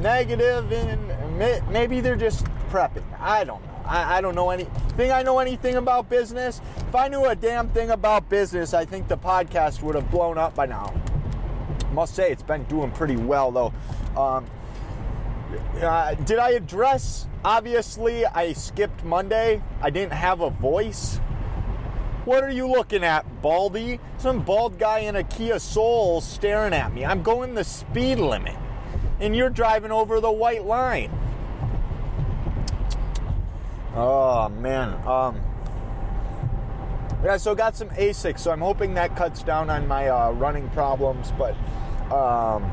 negative 0.00 0.72
and 0.72 1.68
maybe 1.70 2.00
they're 2.00 2.16
just 2.16 2.44
prepping. 2.70 3.04
I 3.20 3.44
don't 3.44 3.64
know. 3.66 3.71
I, 3.84 4.18
I 4.18 4.20
don't 4.20 4.34
know 4.34 4.50
any 4.50 4.66
anything. 4.84 5.12
I 5.12 5.22
know 5.22 5.38
anything 5.38 5.76
about 5.76 6.08
business. 6.08 6.60
If 6.76 6.94
I 6.94 7.08
knew 7.08 7.24
a 7.24 7.34
damn 7.34 7.68
thing 7.70 7.90
about 7.90 8.28
business, 8.28 8.74
I 8.74 8.84
think 8.84 9.08
the 9.08 9.18
podcast 9.18 9.82
would 9.82 9.94
have 9.94 10.10
blown 10.10 10.38
up 10.38 10.54
by 10.54 10.66
now. 10.66 10.94
Must 11.92 12.14
say 12.14 12.30
it's 12.30 12.42
been 12.42 12.64
doing 12.64 12.90
pretty 12.90 13.16
well 13.16 13.50
though. 13.50 13.72
Um, 14.20 14.46
uh, 15.80 16.14
did 16.14 16.38
I 16.38 16.52
address 16.52 17.26
Obviously, 17.44 18.24
I 18.24 18.52
skipped 18.52 19.04
Monday. 19.04 19.60
I 19.80 19.90
didn't 19.90 20.12
have 20.12 20.40
a 20.40 20.50
voice. 20.50 21.16
What 22.24 22.44
are 22.44 22.50
you 22.50 22.68
looking 22.68 23.02
at, 23.02 23.42
Baldy? 23.42 23.98
Some 24.18 24.42
bald 24.42 24.78
guy 24.78 25.00
in 25.00 25.16
a 25.16 25.24
Kia 25.24 25.58
Soul 25.58 26.20
staring 26.20 26.72
at 26.72 26.94
me. 26.94 27.04
I'm 27.04 27.20
going 27.20 27.54
the 27.54 27.64
speed 27.64 28.18
limit, 28.18 28.54
and 29.18 29.34
you're 29.34 29.50
driving 29.50 29.90
over 29.90 30.20
the 30.20 30.30
white 30.30 30.64
line. 30.64 31.10
Oh 33.94 34.48
man. 34.48 34.94
Um, 35.06 35.40
yeah, 37.22 37.36
so 37.36 37.54
got 37.54 37.76
some 37.76 37.88
Asics, 37.90 38.40
so 38.40 38.50
I'm 38.50 38.60
hoping 38.60 38.94
that 38.94 39.14
cuts 39.16 39.42
down 39.42 39.70
on 39.70 39.86
my 39.86 40.08
uh, 40.08 40.32
running 40.32 40.68
problems. 40.70 41.32
But 41.38 41.54
um, 42.12 42.70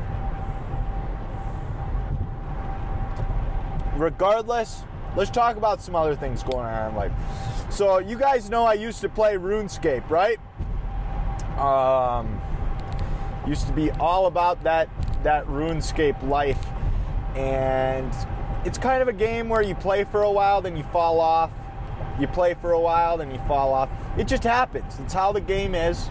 regardless, 3.96 4.82
let's 5.14 5.30
talk 5.30 5.56
about 5.56 5.82
some 5.82 5.94
other 5.94 6.16
things 6.16 6.42
going 6.42 6.64
on 6.66 6.90
in 6.90 6.96
life. 6.96 7.12
So 7.70 7.98
you 7.98 8.16
guys 8.16 8.50
know 8.50 8.64
I 8.64 8.74
used 8.74 9.00
to 9.02 9.08
play 9.08 9.34
RuneScape, 9.34 10.08
right? 10.10 10.38
Um, 11.58 12.40
used 13.46 13.66
to 13.66 13.72
be 13.72 13.90
all 13.92 14.26
about 14.26 14.62
that 14.64 14.88
that 15.22 15.46
RuneScape 15.46 16.26
life, 16.26 16.66
and 17.36 18.12
it's 18.64 18.78
kind 18.78 19.02
of 19.02 19.08
a 19.08 19.12
game 19.12 19.48
where 19.48 19.62
you 19.62 19.74
play 19.74 20.04
for 20.04 20.22
a 20.22 20.30
while, 20.30 20.60
then 20.60 20.76
you 20.76 20.84
fall 20.84 21.20
off. 21.20 21.50
You 22.18 22.26
play 22.26 22.54
for 22.54 22.72
a 22.72 22.80
while, 22.80 23.16
then 23.16 23.30
you 23.30 23.38
fall 23.46 23.72
off. 23.72 23.88
It 24.18 24.26
just 24.26 24.42
happens. 24.42 24.98
It's 25.00 25.14
how 25.14 25.32
the 25.32 25.40
game 25.40 25.74
is, 25.74 26.10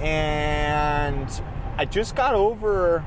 and 0.00 1.28
I 1.76 1.84
just 1.84 2.14
got 2.14 2.34
over 2.34 3.04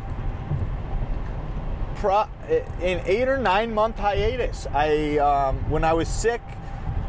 pro, 1.96 2.26
an 2.50 3.02
eight 3.06 3.28
or 3.28 3.38
nine 3.38 3.74
month 3.74 3.98
hiatus. 3.98 4.68
I 4.74 5.18
um, 5.18 5.70
when 5.70 5.84
I 5.84 5.94
was 5.94 6.08
sick 6.08 6.42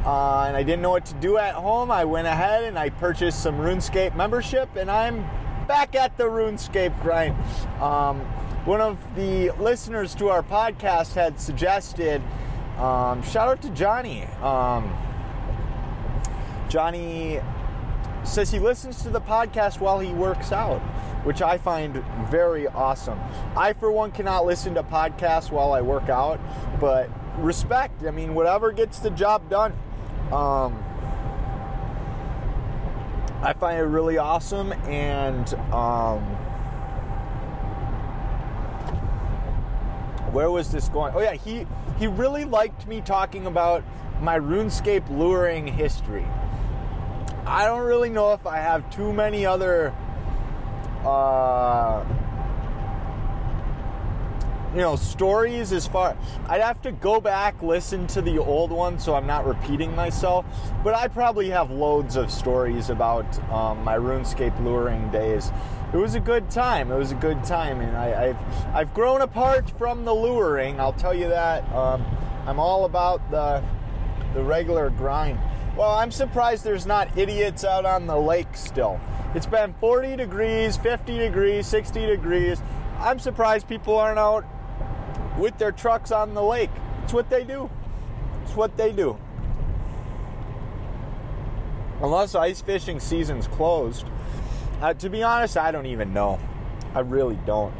uh, 0.04 0.44
and 0.46 0.56
I 0.56 0.62
didn't 0.62 0.82
know 0.82 0.90
what 0.90 1.06
to 1.06 1.14
do 1.14 1.38
at 1.38 1.54
home, 1.54 1.90
I 1.90 2.04
went 2.04 2.28
ahead 2.28 2.64
and 2.64 2.78
I 2.78 2.90
purchased 2.90 3.42
some 3.42 3.56
RuneScape 3.56 4.14
membership, 4.14 4.76
and 4.76 4.88
I'm 4.90 5.28
back 5.66 5.96
at 5.96 6.16
the 6.16 6.25
RuneScape 6.25 7.02
grind. 7.02 7.35
Um, 7.82 8.20
one 8.66 8.80
of 8.80 8.99
the 9.14 9.50
listeners 9.52 10.14
to 10.16 10.28
our 10.28 10.42
podcast 10.42 11.14
had 11.14 11.40
suggested. 11.40 12.20
Um, 12.76 13.23
shout 13.23 13.49
out 13.49 13.62
to 13.62 13.70
Johnny. 13.70 14.25
Um, 14.42 14.94
Johnny 16.68 17.40
says 18.25 18.50
he 18.50 18.58
listens 18.58 19.02
to 19.02 19.08
the 19.08 19.20
podcast 19.20 19.80
while 19.80 20.00
he 20.00 20.12
works 20.12 20.52
out 20.52 20.82
which 21.26 21.42
I 21.42 21.58
find 21.58 22.04
very 22.30 22.68
awesome. 22.68 23.18
I, 23.56 23.73
for 23.73 23.90
one, 23.90 24.12
cannot 24.12 24.46
listen 24.46 24.75
to 24.75 24.85
podcasts 24.85 25.50
while 25.50 25.73
I 25.73 25.80
work 25.80 26.08
out, 26.08 26.38
but 26.80 27.11
respect. 27.38 28.04
I 28.04 28.12
mean, 28.12 28.32
whatever 28.32 28.70
gets 28.70 29.00
the 29.00 29.11
job 29.11 29.50
done. 29.50 29.73
Um, 30.30 30.85
I 33.42 33.54
find 33.58 33.76
it 33.80 33.82
really 33.82 34.18
awesome, 34.18 34.73
and 34.85 35.52
where 40.37 40.50
was 40.50 40.71
this 40.71 40.90
going? 40.90 41.14
Oh 41.16 41.21
yeah, 41.21 41.33
he 41.33 41.66
he 41.99 42.07
really 42.07 42.45
liked 42.45 42.87
me 42.87 43.00
talking 43.00 43.47
about 43.47 43.83
my 44.21 44.38
RuneScape 44.38 45.09
luring 45.09 45.66
history. 45.66 46.26
I 47.47 47.64
don't 47.64 47.87
really 47.87 48.11
know 48.11 48.35
if 48.35 48.47
I 48.47 48.59
have 48.59 48.90
too 48.90 49.14
many 49.14 49.47
other 49.47 49.95
uh, 51.07 52.05
you 54.75 54.83
know 54.83 54.95
stories 54.95 55.73
as 55.73 55.87
far 55.87 56.14
i'd 56.49 56.61
have 56.61 56.83
to 56.83 56.92
go 56.92 57.18
back 57.18 57.62
listen 57.62 58.07
to 58.07 58.20
the 58.20 58.37
old 58.37 58.70
one 58.70 58.99
so 58.99 59.14
i'm 59.14 59.27
not 59.27 59.46
repeating 59.46 59.94
myself 59.96 60.44
but 60.85 60.92
i 60.92 61.09
probably 61.09 61.49
have 61.49 61.70
loads 61.70 62.14
of 62.14 62.31
stories 62.31 62.90
about 62.90 63.25
um, 63.51 63.83
my 63.83 63.96
runescape 63.96 64.62
luring 64.62 65.11
days 65.11 65.51
it 65.92 65.96
was 65.96 66.14
a 66.14 66.20
good 66.20 66.51
time 66.51 66.90
it 66.90 66.96
was 66.96 67.12
a 67.12 67.16
good 67.16 67.42
time 67.44 67.81
and 67.81 67.96
I, 67.96 68.33
have 68.33 68.75
i've 68.75 68.94
grown 68.94 69.20
apart 69.20 69.70
from 69.79 70.05
the 70.05 70.14
luring 70.14 70.81
i'll 70.81 70.92
tell 70.92 71.14
you 71.14 71.29
that 71.29 71.70
um, 71.72 72.05
i'm 72.46 72.59
all 72.59 72.85
about 72.85 73.31
the 73.31 73.62
the 74.35 74.42
regular 74.42 74.90
grind 74.90 75.38
well 75.77 75.92
i'm 75.92 76.11
surprised 76.11 76.64
there's 76.64 76.87
not 76.87 77.16
idiots 77.16 77.64
out 77.64 77.85
on 77.85 78.07
the 78.07 78.16
lake 78.16 78.57
still 78.57 79.01
it's 79.37 79.44
been 79.44 79.75
40 79.81 80.16
degrees, 80.16 80.79
50 80.79 81.18
degrees, 81.18 81.66
60 81.66 82.07
degrees. 82.07 82.62
I'm 82.99 83.18
surprised 83.18 83.68
people 83.68 83.99
aren't 83.99 84.18
out 84.18 84.46
with 85.37 85.59
their 85.59 85.72
trucks 85.72 86.11
on 86.11 86.33
the 86.33 86.42
lake. 86.42 86.70
It's 87.05 87.12
what 87.12 87.29
they 87.29 87.44
do. 87.44 87.68
It's 88.42 88.57
what 88.57 88.79
they 88.79 88.92
do. 88.92 89.18
Unless 92.01 92.35
ice 92.35 92.62
fishing 92.62 92.99
season's 92.99 93.46
closed. 93.46 94.07
Uh, 94.81 94.95
to 94.95 95.09
be 95.09 95.23
honest, 95.23 95.57
I 95.57 95.71
don't 95.71 95.87
even 95.87 96.12
know. 96.12 96.39
I 96.95 97.01
really 97.01 97.39
don't. 97.47 97.75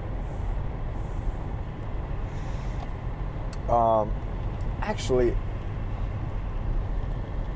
Um, 3.69 4.11
actually, 4.81 5.37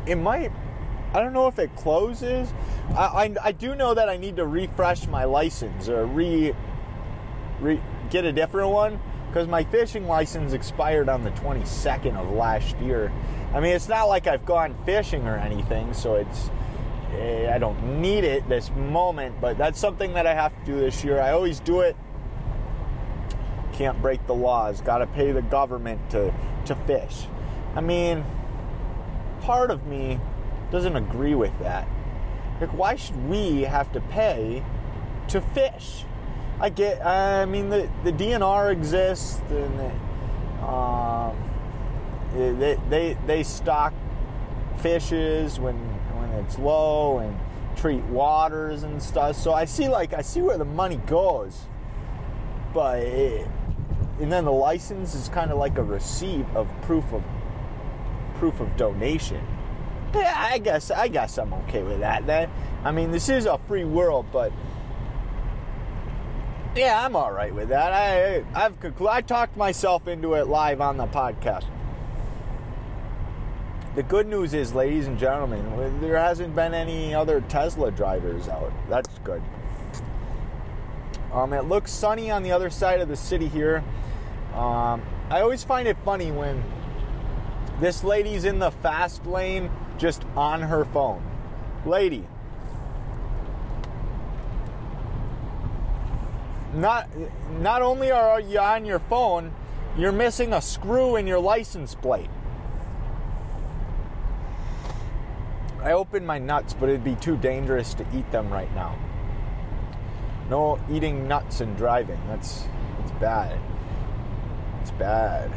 it 0.06 0.16
might 0.16 0.52
I 1.12 1.20
don't 1.20 1.32
know 1.32 1.48
if 1.48 1.58
it 1.58 1.74
closes. 1.74 2.52
I, 2.90 2.94
I, 2.94 3.34
I, 3.42 3.52
do 3.52 3.74
know 3.74 3.94
that 3.94 4.08
I 4.08 4.16
need 4.16 4.36
to 4.36 4.46
refresh 4.46 5.08
my 5.08 5.24
license 5.24 5.88
or 5.88 6.06
re, 6.06 6.54
re 7.60 7.80
get 8.10 8.24
a 8.24 8.32
different 8.32 8.70
one 8.70 9.00
because 9.26 9.48
my 9.48 9.64
fishing 9.64 10.06
license 10.06 10.52
expired 10.52 11.08
on 11.08 11.24
the 11.24 11.30
22nd 11.32 12.16
of 12.16 12.30
last 12.30 12.78
year. 12.78 13.12
I 13.52 13.58
mean, 13.58 13.74
it's 13.74 13.88
not 13.88 14.04
like 14.04 14.28
I've 14.28 14.44
gone 14.44 14.76
fishing 14.84 15.26
or 15.26 15.36
anything, 15.36 15.94
so 15.94 16.14
it's 16.14 16.48
I 17.12 17.58
don't 17.58 18.00
need 18.00 18.24
it 18.24 18.48
this 18.48 18.70
moment, 18.70 19.40
but 19.40 19.58
that's 19.58 19.78
something 19.78 20.14
that 20.14 20.26
I 20.26 20.34
have 20.34 20.56
to 20.60 20.64
do 20.64 20.78
this 20.78 21.02
year. 21.02 21.20
I 21.20 21.32
always 21.32 21.60
do 21.60 21.80
it. 21.80 21.96
Can't 23.72 24.00
break 24.00 24.26
the 24.26 24.34
laws. 24.34 24.80
Got 24.80 24.98
to 24.98 25.06
pay 25.06 25.32
the 25.32 25.42
government 25.42 26.10
to 26.10 26.32
to 26.66 26.74
fish. 26.74 27.26
I 27.74 27.80
mean, 27.80 28.24
part 29.40 29.70
of 29.70 29.86
me 29.86 30.20
doesn't 30.70 30.96
agree 30.96 31.34
with 31.34 31.58
that. 31.60 31.88
Like, 32.60 32.70
why 32.70 32.96
should 32.96 33.28
we 33.28 33.62
have 33.62 33.90
to 33.92 34.00
pay 34.00 34.62
to 35.28 35.40
fish? 35.40 36.04
I 36.60 36.68
get. 36.68 37.04
I 37.04 37.46
mean, 37.46 37.70
the 37.70 37.90
the 38.04 38.12
DNR 38.12 38.70
exists, 38.70 39.40
and 39.50 39.78
the, 39.78 40.66
um, 40.66 41.36
they 42.34 42.78
they 42.88 43.16
they 43.26 43.42
stock 43.42 43.94
fishes 44.78 45.58
when 45.58 45.99
it's 46.40 46.58
low 46.58 47.18
and 47.18 47.38
treat 47.76 48.02
waters 48.04 48.82
and 48.82 49.02
stuff. 49.02 49.36
So 49.36 49.52
I 49.52 49.64
see 49.64 49.88
like 49.88 50.12
I 50.12 50.22
see 50.22 50.42
where 50.42 50.58
the 50.58 50.64
money 50.64 50.96
goes, 51.06 51.62
but 52.74 53.00
it, 53.00 53.46
and 54.20 54.30
then 54.30 54.44
the 54.44 54.52
license 54.52 55.14
is 55.14 55.28
kind 55.28 55.50
of 55.50 55.58
like 55.58 55.78
a 55.78 55.82
receipt 55.82 56.46
of 56.54 56.68
proof 56.82 57.04
of 57.12 57.22
proof 58.34 58.60
of 58.60 58.76
donation. 58.76 59.44
Yeah, 60.14 60.34
I 60.36 60.58
guess 60.58 60.90
I 60.90 61.08
guess 61.08 61.38
I'm 61.38 61.52
okay 61.54 61.82
with 61.82 62.00
that. 62.00 62.26
Then 62.26 62.50
I 62.84 62.90
mean, 62.90 63.10
this 63.10 63.28
is 63.28 63.46
a 63.46 63.58
free 63.68 63.84
world, 63.84 64.26
but 64.32 64.52
yeah, 66.74 67.04
I'm 67.04 67.16
all 67.16 67.32
right 67.32 67.54
with 67.54 67.68
that. 67.68 67.92
I 67.92 68.44
I've 68.54 68.76
I 69.02 69.20
talked 69.22 69.56
myself 69.56 70.08
into 70.08 70.34
it 70.34 70.48
live 70.48 70.80
on 70.80 70.96
the 70.96 71.06
podcast. 71.06 71.66
The 73.96 74.04
good 74.04 74.28
news 74.28 74.54
is, 74.54 74.72
ladies 74.72 75.08
and 75.08 75.18
gentlemen, 75.18 76.00
there 76.00 76.16
hasn't 76.16 76.54
been 76.54 76.74
any 76.74 77.12
other 77.12 77.40
Tesla 77.42 77.90
drivers 77.90 78.48
out. 78.48 78.72
That's 78.88 79.08
good. 79.24 79.42
Um, 81.32 81.52
it 81.52 81.62
looks 81.62 81.90
sunny 81.90 82.30
on 82.30 82.44
the 82.44 82.52
other 82.52 82.70
side 82.70 83.00
of 83.00 83.08
the 83.08 83.16
city 83.16 83.48
here. 83.48 83.82
Um, 84.54 85.02
I 85.28 85.40
always 85.40 85.64
find 85.64 85.88
it 85.88 85.96
funny 86.04 86.30
when 86.30 86.62
this 87.80 88.04
lady's 88.04 88.44
in 88.44 88.60
the 88.60 88.70
fast 88.70 89.26
lane 89.26 89.70
just 89.98 90.24
on 90.36 90.62
her 90.62 90.84
phone. 90.84 91.22
Lady, 91.84 92.26
not 96.74 97.08
not 97.58 97.82
only 97.82 98.12
are 98.12 98.40
you 98.40 98.58
on 98.60 98.84
your 98.84 98.98
phone, 99.00 99.52
you're 99.96 100.12
missing 100.12 100.52
a 100.52 100.60
screw 100.60 101.16
in 101.16 101.26
your 101.26 101.40
license 101.40 101.94
plate. 101.94 102.30
I 105.82 105.92
opened 105.92 106.26
my 106.26 106.38
nuts, 106.38 106.74
but 106.74 106.88
it'd 106.88 107.04
be 107.04 107.16
too 107.16 107.36
dangerous 107.36 107.94
to 107.94 108.06
eat 108.14 108.30
them 108.30 108.50
right 108.50 108.72
now. 108.74 108.98
No 110.48 110.78
eating 110.90 111.26
nuts 111.28 111.60
and 111.60 111.76
driving. 111.76 112.20
That's 112.26 112.66
it's 113.02 113.12
bad. 113.12 113.58
It's 114.82 114.90
bad. 114.92 115.50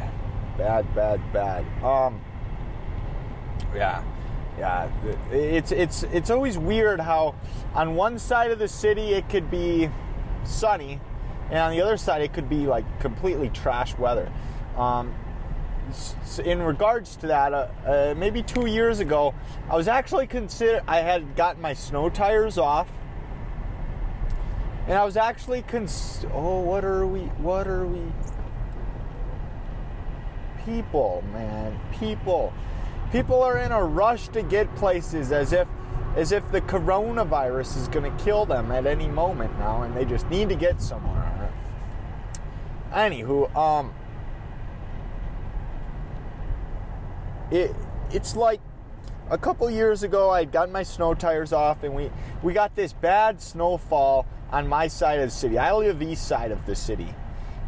Bad, 0.56 0.94
bad, 0.94 1.32
bad. 1.32 1.64
Um 1.82 2.20
yeah 3.74 4.02
yeah, 4.58 4.88
it's 5.32 5.72
it's 5.72 6.04
it's 6.04 6.30
always 6.30 6.56
weird 6.56 7.00
how 7.00 7.34
on 7.74 7.96
one 7.96 8.18
side 8.18 8.52
of 8.52 8.58
the 8.58 8.68
city 8.68 9.12
it 9.14 9.28
could 9.28 9.50
be 9.50 9.90
sunny, 10.44 11.00
and 11.50 11.58
on 11.58 11.72
the 11.72 11.80
other 11.80 11.96
side 11.96 12.22
it 12.22 12.32
could 12.32 12.48
be 12.48 12.66
like 12.66 12.84
completely 13.00 13.48
trash 13.50 13.98
weather. 13.98 14.30
Um, 14.76 15.12
in 16.44 16.62
regards 16.62 17.16
to 17.16 17.26
that, 17.26 17.52
uh, 17.52 17.68
uh, 17.86 18.14
maybe 18.16 18.42
two 18.42 18.66
years 18.66 19.00
ago, 19.00 19.34
I 19.68 19.76
was 19.76 19.88
actually 19.88 20.26
consider. 20.26 20.82
I 20.86 21.00
had 21.00 21.36
gotten 21.36 21.60
my 21.60 21.74
snow 21.74 22.08
tires 22.08 22.58
off, 22.58 22.88
and 24.86 24.98
I 24.98 25.04
was 25.04 25.16
actually 25.16 25.62
cons. 25.62 26.24
Oh, 26.32 26.60
what 26.60 26.84
are 26.84 27.06
we? 27.06 27.20
What 27.38 27.66
are 27.66 27.86
we? 27.86 28.00
People, 30.64 31.22
man, 31.32 31.78
people, 31.92 32.52
people 33.12 33.42
are 33.42 33.58
in 33.58 33.70
a 33.70 33.84
rush 33.84 34.28
to 34.28 34.42
get 34.42 34.74
places 34.76 35.30
as 35.30 35.52
if, 35.52 35.68
as 36.16 36.32
if 36.32 36.50
the 36.50 36.62
coronavirus 36.62 37.76
is 37.76 37.88
going 37.88 38.10
to 38.10 38.24
kill 38.24 38.46
them 38.46 38.72
at 38.72 38.86
any 38.86 39.06
moment 39.06 39.58
now, 39.58 39.82
and 39.82 39.94
they 39.94 40.06
just 40.06 40.28
need 40.30 40.48
to 40.48 40.54
get 40.54 40.80
somewhere. 40.80 41.52
Anywho, 42.92 43.54
um 43.54 43.92
it 47.50 47.74
it's 48.10 48.36
like 48.36 48.60
a 49.30 49.38
couple 49.38 49.68
years 49.70 50.02
ago 50.02 50.30
I'd 50.30 50.52
gotten 50.52 50.72
my 50.72 50.82
snow 50.82 51.14
tires 51.14 51.52
off 51.52 51.82
and 51.82 51.94
we 51.94 52.10
we 52.42 52.52
got 52.52 52.76
this 52.76 52.92
bad 52.92 53.40
snowfall 53.40 54.26
on 54.54 54.68
my 54.68 54.86
side 54.86 55.18
of 55.18 55.26
the 55.26 55.34
city. 55.34 55.58
I 55.58 55.74
live 55.74 56.00
east 56.00 56.28
side 56.28 56.52
of 56.52 56.64
the 56.64 56.76
city. 56.76 57.12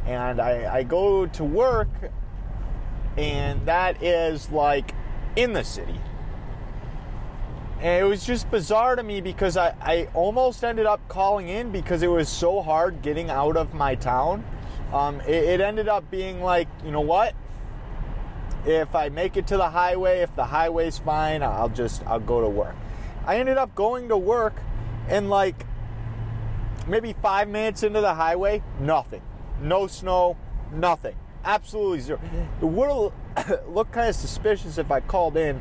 And 0.06 0.40
I, 0.40 0.76
I 0.76 0.82
go 0.84 1.26
to 1.26 1.44
work 1.44 1.88
and 3.16 3.66
that 3.66 4.02
is 4.02 4.50
like 4.50 4.92
in 5.34 5.52
the 5.52 5.64
city. 5.64 6.00
And 7.80 8.04
it 8.04 8.08
was 8.08 8.24
just 8.24 8.50
bizarre 8.50 8.96
to 8.96 9.02
me 9.02 9.20
because 9.20 9.56
I, 9.56 9.74
I 9.80 10.08
almost 10.14 10.62
ended 10.64 10.86
up 10.86 11.06
calling 11.08 11.48
in 11.48 11.72
because 11.72 12.02
it 12.02 12.10
was 12.10 12.28
so 12.28 12.62
hard 12.62 13.02
getting 13.02 13.28
out 13.30 13.56
of 13.56 13.74
my 13.74 13.96
town. 13.96 14.44
Um, 14.92 15.20
it, 15.22 15.30
it 15.30 15.60
ended 15.60 15.88
up 15.88 16.08
being 16.10 16.40
like, 16.40 16.68
you 16.84 16.92
know 16.92 17.00
what? 17.00 17.34
If 18.66 18.96
I 18.96 19.08
make 19.08 19.36
it 19.36 19.46
to 19.48 19.56
the 19.56 19.70
highway, 19.70 20.20
if 20.20 20.34
the 20.34 20.44
highway's 20.44 20.98
fine, 20.98 21.42
I'll 21.42 21.68
just 21.68 22.04
I'll 22.06 22.20
go 22.20 22.40
to 22.40 22.48
work. 22.48 22.74
I 23.24 23.38
ended 23.38 23.56
up 23.56 23.74
going 23.74 24.08
to 24.08 24.16
work 24.16 24.54
and 25.08 25.30
like 25.30 25.64
maybe 26.86 27.12
5 27.12 27.48
minutes 27.48 27.82
into 27.82 28.00
the 28.00 28.14
highway, 28.14 28.62
nothing. 28.80 29.22
No 29.60 29.86
snow, 29.86 30.36
nothing. 30.72 31.16
Absolutely 31.44 32.00
zero. 32.00 32.20
It 32.60 32.64
would 32.64 33.12
look 33.68 33.92
kind 33.92 34.08
of 34.08 34.16
suspicious 34.16 34.78
if 34.78 34.90
I 34.90 35.00
called 35.00 35.36
in 35.36 35.60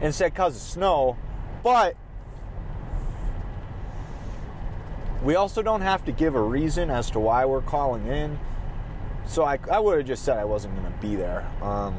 and 0.00 0.14
said 0.14 0.34
cuz 0.34 0.56
of 0.56 0.62
snow, 0.62 1.16
but 1.62 1.96
we 5.22 5.34
also 5.34 5.62
don't 5.62 5.82
have 5.82 6.04
to 6.04 6.12
give 6.12 6.34
a 6.34 6.40
reason 6.40 6.90
as 6.90 7.10
to 7.10 7.20
why 7.20 7.44
we're 7.44 7.62
calling 7.62 8.06
in. 8.06 8.38
So 9.30 9.44
I, 9.44 9.60
I 9.70 9.78
would 9.78 9.98
have 9.98 10.06
just 10.08 10.24
said 10.24 10.38
I 10.38 10.44
wasn't 10.44 10.74
going 10.74 10.92
to 10.92 10.98
be 10.98 11.14
there. 11.14 11.48
Um, 11.62 11.94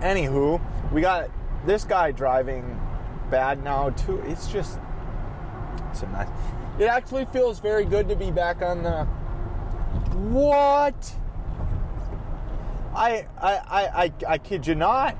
anywho, 0.00 0.62
we 0.92 1.02
got 1.02 1.28
this 1.66 1.84
guy 1.84 2.10
driving 2.10 2.80
bad 3.30 3.62
now 3.62 3.90
too. 3.90 4.18
It's 4.20 4.48
just 4.50 4.78
it's 5.90 6.00
a 6.00 6.06
mess. 6.06 6.26
It 6.78 6.86
actually 6.86 7.26
feels 7.26 7.60
very 7.60 7.84
good 7.84 8.08
to 8.08 8.16
be 8.16 8.30
back 8.30 8.62
on 8.62 8.82
the 8.82 9.04
what? 10.30 11.14
I 12.94 13.26
I 13.38 13.52
I 13.52 14.04
I, 14.04 14.12
I 14.26 14.38
kid 14.38 14.66
you 14.66 14.74
not. 14.74 15.18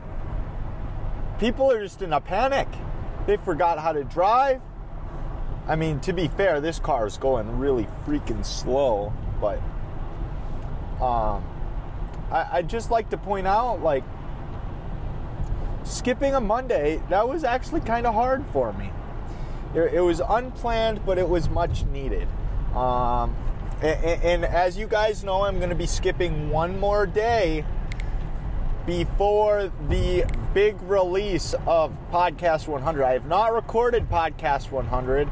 People 1.38 1.70
are 1.70 1.82
just 1.82 2.00
in 2.00 2.14
a 2.14 2.22
panic. 2.22 2.68
They 3.26 3.36
forgot 3.36 3.78
how 3.78 3.92
to 3.92 4.02
drive. 4.02 4.62
I 5.68 5.74
mean, 5.74 5.98
to 6.00 6.12
be 6.12 6.28
fair, 6.28 6.60
this 6.60 6.78
car 6.78 7.06
is 7.06 7.16
going 7.16 7.58
really 7.58 7.88
freaking 8.06 8.44
slow, 8.44 9.12
but 9.40 9.58
um, 11.02 11.44
I, 12.30 12.48
I'd 12.52 12.68
just 12.68 12.90
like 12.90 13.10
to 13.10 13.16
point 13.16 13.48
out, 13.48 13.82
like, 13.82 14.04
skipping 15.82 16.34
a 16.34 16.40
Monday, 16.40 17.02
that 17.10 17.28
was 17.28 17.42
actually 17.42 17.80
kind 17.80 18.06
of 18.06 18.14
hard 18.14 18.44
for 18.52 18.72
me. 18.74 18.90
It, 19.74 19.94
it, 19.94 20.00
was 20.00 20.20
unplanned, 20.26 21.04
but 21.04 21.18
it 21.18 21.28
was 21.28 21.50
much 21.50 21.84
needed. 21.86 22.28
Um, 22.72 23.34
and, 23.82 24.22
and 24.22 24.44
as 24.44 24.78
you 24.78 24.86
guys 24.86 25.24
know, 25.24 25.42
I'm 25.42 25.56
going 25.58 25.70
to 25.70 25.76
be 25.76 25.86
skipping 25.86 26.50
one 26.50 26.78
more 26.78 27.06
day 27.06 27.64
before 28.86 29.72
the 29.88 30.24
big 30.54 30.80
release 30.82 31.54
of 31.66 31.92
Podcast 32.12 32.68
100. 32.68 33.04
I 33.04 33.12
have 33.14 33.26
not 33.26 33.52
recorded 33.52 34.08
Podcast 34.08 34.70
100 34.70 35.28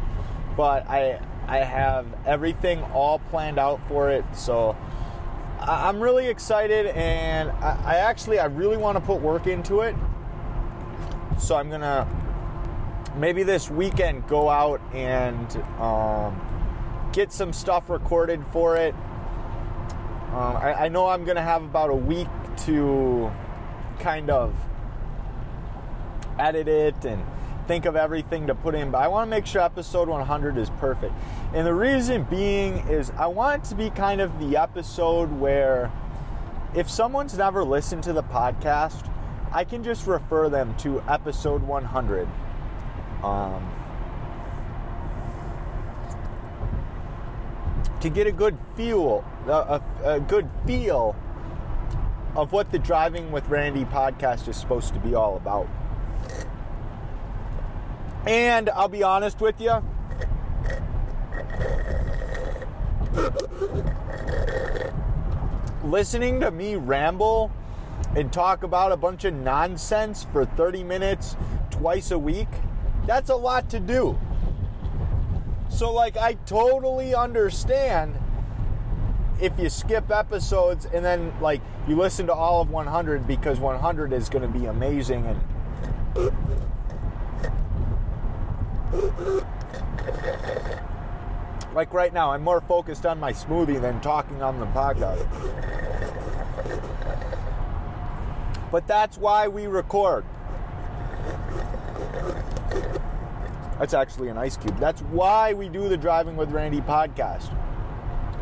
but 0.56 0.88
I 0.88 1.20
I 1.46 1.58
have 1.58 2.06
everything 2.26 2.82
all 2.94 3.18
planned 3.18 3.58
out 3.58 3.86
for 3.88 4.10
it. 4.10 4.24
So 4.34 4.76
I'm 5.60 6.00
really 6.00 6.26
excited, 6.28 6.86
and 6.86 7.50
I, 7.50 7.78
I 7.84 7.94
actually 7.96 8.38
I 8.38 8.46
really 8.46 8.76
want 8.76 8.96
to 8.96 9.00
put 9.00 9.20
work 9.20 9.46
into 9.46 9.80
it. 9.80 9.94
So 11.38 11.56
I'm 11.56 11.70
gonna 11.70 12.06
maybe 13.16 13.42
this 13.42 13.70
weekend 13.70 14.26
go 14.28 14.48
out 14.48 14.80
and 14.92 15.56
um, 15.78 17.10
get 17.12 17.32
some 17.32 17.52
stuff 17.52 17.88
recorded 17.88 18.44
for 18.52 18.76
it. 18.76 18.94
Um, 20.32 20.56
I, 20.56 20.74
I 20.84 20.88
know 20.88 21.08
I'm 21.08 21.24
gonna 21.24 21.42
have 21.42 21.62
about 21.62 21.90
a 21.90 21.94
week 21.94 22.28
to 22.66 23.30
kind 24.00 24.30
of 24.30 24.54
edit 26.38 26.68
it 26.68 27.04
and 27.04 27.24
think 27.66 27.84
of 27.84 27.96
everything 27.96 28.46
to 28.46 28.54
put 28.54 28.74
in, 28.74 28.90
but 28.90 28.98
I 28.98 29.08
want 29.08 29.26
to 29.26 29.30
make 29.30 29.46
sure 29.46 29.62
episode 29.62 30.08
100 30.08 30.56
is 30.56 30.70
perfect. 30.78 31.12
And 31.52 31.66
the 31.66 31.74
reason 31.74 32.24
being 32.24 32.78
is 32.88 33.10
I 33.16 33.26
want 33.26 33.64
it 33.64 33.68
to 33.68 33.74
be 33.74 33.90
kind 33.90 34.20
of 34.20 34.38
the 34.38 34.56
episode 34.56 35.30
where 35.32 35.90
if 36.74 36.90
someone's 36.90 37.36
never 37.36 37.64
listened 37.64 38.02
to 38.04 38.12
the 38.12 38.22
podcast, 38.22 39.10
I 39.52 39.64
can 39.64 39.84
just 39.84 40.06
refer 40.06 40.48
them 40.48 40.76
to 40.78 41.00
episode 41.08 41.62
100. 41.62 42.28
Um, 43.22 43.70
to 48.00 48.10
get 48.10 48.26
a 48.26 48.32
good 48.32 48.58
feel, 48.76 49.24
a, 49.46 49.50
a, 49.50 49.82
a 50.04 50.20
good 50.20 50.48
feel 50.66 51.16
of 52.36 52.52
what 52.52 52.72
the 52.72 52.78
Driving 52.78 53.30
with 53.30 53.48
Randy 53.48 53.84
podcast 53.84 54.48
is 54.48 54.56
supposed 54.56 54.92
to 54.94 55.00
be 55.00 55.14
all 55.14 55.36
about. 55.36 55.68
And 58.26 58.70
I'll 58.70 58.88
be 58.88 59.02
honest 59.02 59.40
with 59.40 59.60
you. 59.60 59.82
Listening 65.84 66.40
to 66.40 66.50
me 66.50 66.76
ramble 66.76 67.52
and 68.16 68.32
talk 68.32 68.62
about 68.62 68.92
a 68.92 68.96
bunch 68.96 69.24
of 69.24 69.34
nonsense 69.34 70.26
for 70.32 70.44
30 70.44 70.84
minutes 70.84 71.36
twice 71.70 72.10
a 72.10 72.18
week, 72.18 72.48
that's 73.06 73.28
a 73.28 73.36
lot 73.36 73.68
to 73.70 73.80
do. 73.80 74.18
So, 75.68 75.92
like, 75.92 76.16
I 76.16 76.34
totally 76.46 77.14
understand 77.14 78.16
if 79.40 79.58
you 79.58 79.68
skip 79.68 80.10
episodes 80.10 80.86
and 80.86 81.04
then, 81.04 81.32
like, 81.40 81.60
you 81.86 81.96
listen 81.96 82.26
to 82.26 82.32
all 82.32 82.62
of 82.62 82.70
100 82.70 83.26
because 83.26 83.58
100 83.58 84.12
is 84.12 84.28
going 84.28 84.50
to 84.50 84.58
be 84.58 84.66
amazing 84.66 85.26
and 85.26 86.32
like 91.74 91.92
right 91.92 92.12
now, 92.12 92.30
I'm 92.32 92.42
more 92.42 92.60
focused 92.60 93.04
on 93.04 93.18
my 93.18 93.32
smoothie 93.32 93.80
than 93.80 94.00
talking 94.00 94.42
on 94.42 94.60
the 94.60 94.66
podcast. 94.66 95.26
But 98.70 98.86
that's 98.86 99.18
why 99.18 99.48
we 99.48 99.66
record. 99.66 100.24
That's 103.78 103.94
actually 103.94 104.28
an 104.28 104.38
ice 104.38 104.56
cube. 104.56 104.78
That's 104.78 105.00
why 105.02 105.52
we 105.52 105.68
do 105.68 105.88
the 105.88 105.96
Driving 105.96 106.36
with 106.36 106.50
Randy 106.50 106.80
podcast. 106.80 107.50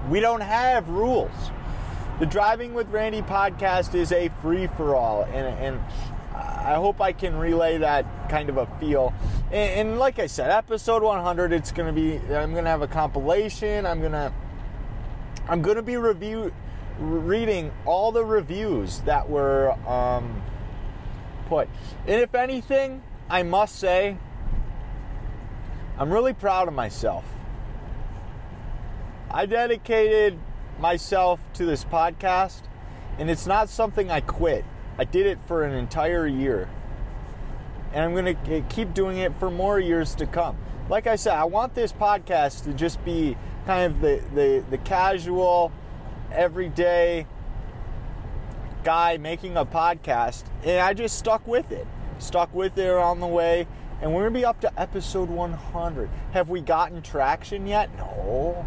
We 0.08 0.20
don't 0.20 0.40
have 0.42 0.88
rules. 0.88 1.30
The 2.18 2.26
Driving 2.26 2.74
with 2.74 2.88
Randy 2.88 3.22
podcast 3.22 3.94
is 3.94 4.12
a 4.12 4.28
free 4.40 4.66
for 4.68 4.94
all, 4.94 5.24
and, 5.24 5.46
and 5.58 5.80
I 6.34 6.74
hope 6.74 7.00
I 7.00 7.12
can 7.12 7.36
relay 7.36 7.78
that 7.78 8.06
kind 8.28 8.48
of 8.48 8.56
a 8.58 8.66
feel. 8.78 9.12
And, 9.52 9.88
and 9.88 9.98
like 9.98 10.18
I 10.18 10.26
said, 10.26 10.50
episode 10.50 11.02
100, 11.02 11.52
it's 11.52 11.72
to 11.86 11.92
be, 11.92 12.16
I'm 12.34 12.52
to 12.64 12.70
have 12.70 12.80
a 12.80 12.88
compilation. 12.88 13.84
I'm 13.84 14.00
to, 14.12 14.32
I'm 15.46 15.60
to 15.76 15.82
be 15.82 15.98
review, 15.98 16.52
reading 16.98 17.70
all 17.84 18.12
the 18.12 18.24
reviews 18.24 19.00
that 19.00 19.28
were 19.28 19.72
um, 19.86 20.42
put. 21.48 21.68
And 22.06 22.22
if 22.22 22.34
anything, 22.34 23.02
I 23.28 23.42
must 23.42 23.76
say, 23.76 24.16
I'm 25.98 26.10
really 26.10 26.32
proud 26.32 26.66
of 26.66 26.74
myself. 26.74 27.24
I 29.30 29.44
dedicated 29.44 30.38
myself 30.80 31.40
to 31.54 31.66
this 31.66 31.84
podcast, 31.84 32.62
and 33.18 33.30
it's 33.30 33.46
not 33.46 33.68
something 33.68 34.10
I 34.10 34.20
quit. 34.22 34.64
I 34.96 35.04
did 35.04 35.26
it 35.26 35.38
for 35.46 35.62
an 35.62 35.74
entire 35.74 36.26
year. 36.26 36.70
And 37.92 38.04
I'm 38.04 38.14
going 38.14 38.36
to 38.36 38.60
keep 38.74 38.94
doing 38.94 39.18
it 39.18 39.34
for 39.36 39.50
more 39.50 39.78
years 39.78 40.14
to 40.16 40.26
come. 40.26 40.56
Like 40.88 41.06
I 41.06 41.16
said, 41.16 41.34
I 41.34 41.44
want 41.44 41.74
this 41.74 41.92
podcast 41.92 42.64
to 42.64 42.72
just 42.72 43.04
be 43.04 43.36
kind 43.66 43.92
of 43.92 44.00
the, 44.00 44.22
the, 44.34 44.64
the 44.70 44.78
casual, 44.78 45.72
everyday 46.32 47.26
guy 48.82 49.16
making 49.18 49.56
a 49.56 49.64
podcast. 49.64 50.44
And 50.64 50.80
I 50.80 50.94
just 50.94 51.18
stuck 51.18 51.46
with 51.46 51.70
it. 51.70 51.86
Stuck 52.18 52.52
with 52.54 52.78
it 52.78 52.90
on 52.90 53.20
the 53.20 53.26
way. 53.26 53.66
And 54.00 54.14
we're 54.14 54.24
to 54.24 54.30
be 54.30 54.44
up 54.44 54.60
to 54.62 54.80
episode 54.80 55.28
100. 55.28 56.10
Have 56.32 56.48
we 56.48 56.60
gotten 56.60 57.02
traction 57.02 57.66
yet? 57.66 57.94
No. 57.96 58.66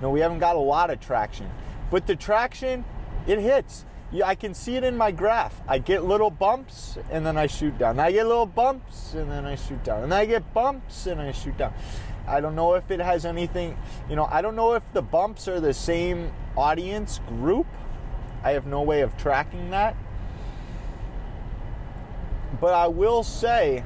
No, 0.00 0.10
we 0.10 0.20
haven't 0.20 0.40
got 0.40 0.56
a 0.56 0.60
lot 0.60 0.90
of 0.90 0.98
traction. 0.98 1.48
But 1.90 2.06
the 2.06 2.16
traction, 2.16 2.84
it 3.26 3.38
hits. 3.38 3.84
Yeah, 4.12 4.26
I 4.26 4.34
can 4.34 4.52
see 4.52 4.76
it 4.76 4.84
in 4.84 4.94
my 4.94 5.10
graph. 5.10 5.62
I 5.66 5.78
get 5.78 6.04
little 6.04 6.30
bumps 6.30 6.98
and 7.10 7.24
then 7.24 7.38
I 7.38 7.46
shoot 7.46 7.78
down. 7.78 7.98
I 7.98 8.12
get 8.12 8.26
little 8.26 8.44
bumps 8.44 9.14
and 9.14 9.30
then 9.30 9.46
I 9.46 9.54
shoot 9.54 9.82
down. 9.82 10.04
And 10.04 10.12
I 10.12 10.26
get 10.26 10.52
bumps 10.52 11.06
and 11.06 11.18
I 11.18 11.32
shoot 11.32 11.56
down. 11.56 11.72
I 12.26 12.40
don't 12.40 12.54
know 12.54 12.74
if 12.74 12.90
it 12.90 13.00
has 13.00 13.24
anything, 13.24 13.76
you 14.10 14.16
know, 14.16 14.28
I 14.30 14.42
don't 14.42 14.54
know 14.54 14.74
if 14.74 14.82
the 14.92 15.02
bumps 15.02 15.48
are 15.48 15.60
the 15.60 15.72
same 15.72 16.30
audience 16.56 17.20
group. 17.26 17.66
I 18.44 18.52
have 18.52 18.66
no 18.66 18.82
way 18.82 19.00
of 19.00 19.16
tracking 19.16 19.70
that. 19.70 19.96
But 22.60 22.74
I 22.74 22.88
will 22.88 23.22
say 23.22 23.82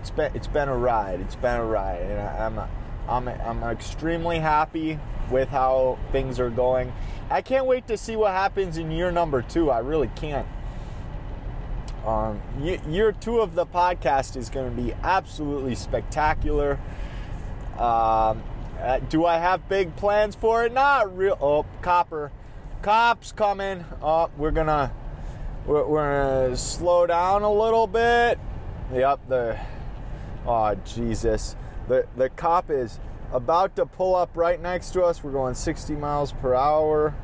it's 0.00 0.10
been 0.10 0.34
it's 0.34 0.48
been 0.48 0.68
a 0.68 0.76
ride. 0.76 1.20
It's 1.20 1.36
been 1.36 1.60
a 1.60 1.64
ride 1.64 2.02
and 2.02 2.20
I, 2.20 2.46
I'm 2.46 3.28
I'm 3.28 3.28
I'm 3.28 3.62
extremely 3.70 4.40
happy 4.40 4.98
with 5.30 5.48
how 5.48 5.98
things 6.12 6.40
are 6.40 6.50
going. 6.50 6.92
I 7.30 7.42
can't 7.42 7.66
wait 7.66 7.86
to 7.88 7.96
see 7.96 8.16
what 8.16 8.32
happens 8.32 8.78
in 8.78 8.90
year 8.90 9.10
number 9.10 9.42
two. 9.42 9.70
I 9.70 9.80
really 9.80 10.10
can't. 10.16 10.46
Um, 12.06 12.40
year 12.60 13.12
two 13.12 13.40
of 13.40 13.54
the 13.54 13.66
podcast 13.66 14.36
is 14.36 14.48
going 14.48 14.74
to 14.74 14.82
be 14.82 14.94
absolutely 15.02 15.74
spectacular. 15.74 16.78
Um, 17.74 18.42
uh, 18.80 19.00
do 19.08 19.26
I 19.26 19.36
have 19.38 19.68
big 19.68 19.94
plans 19.96 20.34
for 20.34 20.64
it? 20.64 20.72
Not 20.72 21.14
real. 21.16 21.36
Oh, 21.40 21.66
copper, 21.82 22.30
cops 22.80 23.32
coming. 23.32 23.84
Oh, 24.00 24.30
we're 24.36 24.52
gonna 24.52 24.92
we're, 25.66 25.84
we're 25.86 26.44
gonna 26.44 26.56
slow 26.56 27.06
down 27.06 27.42
a 27.42 27.52
little 27.52 27.86
bit. 27.86 28.38
Yep. 28.92 29.20
The 29.28 29.58
oh 30.46 30.76
Jesus, 30.84 31.56
the 31.88 32.06
the 32.16 32.30
cop 32.30 32.70
is 32.70 33.00
about 33.32 33.76
to 33.76 33.86
pull 33.86 34.14
up 34.14 34.36
right 34.36 34.60
next 34.60 34.90
to 34.90 35.02
us. 35.02 35.22
We're 35.22 35.32
going 35.32 35.54
60 35.54 35.94
miles 35.94 36.32
per 36.32 36.54
hour. 36.54 37.14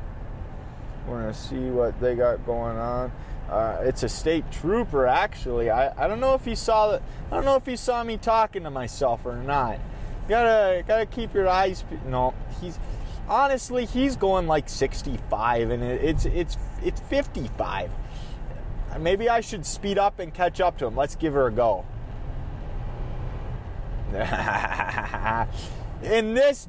We're 1.07 1.21
going 1.21 1.33
to 1.33 1.39
see 1.39 1.69
what 1.69 1.99
they 1.99 2.15
got 2.15 2.45
going 2.45 2.77
on. 2.77 3.11
Uh, 3.49 3.77
it's 3.81 4.03
a 4.03 4.09
state 4.09 4.51
trooper, 4.51 5.05
actually. 5.05 5.69
I, 5.69 6.03
I 6.03 6.07
don't 6.07 6.19
know 6.19 6.33
if 6.33 6.45
he 6.45 6.55
saw 6.55 6.91
that. 6.91 7.03
I 7.31 7.35
don't 7.35 7.45
know 7.45 7.55
if 7.55 7.65
he 7.65 7.75
saw 7.75 8.03
me 8.03 8.17
talking 8.17 8.63
to 8.63 8.71
myself 8.71 9.25
or 9.25 9.35
not. 9.35 9.75
You 10.23 10.29
gotta 10.29 10.83
gotta 10.87 11.05
keep 11.05 11.33
your 11.35 11.47
eyes. 11.47 11.83
No, 12.07 12.33
he's 12.59 12.79
honestly 13.27 13.85
he's 13.85 14.15
going 14.15 14.47
like 14.47 14.67
65, 14.67 15.69
and 15.69 15.83
it, 15.83 16.03
it's 16.03 16.25
it's 16.25 16.57
it's 16.83 16.99
55. 17.01 17.91
Maybe 18.99 19.29
I 19.29 19.41
should 19.41 19.65
speed 19.65 19.99
up 19.99 20.19
and 20.19 20.33
catch 20.33 20.59
up 20.59 20.79
to 20.79 20.87
him. 20.87 20.95
Let's 20.95 21.15
give 21.15 21.33
her 21.33 21.45
a 21.45 21.51
go. 21.51 21.85
And 26.05 26.37
this 26.37 26.67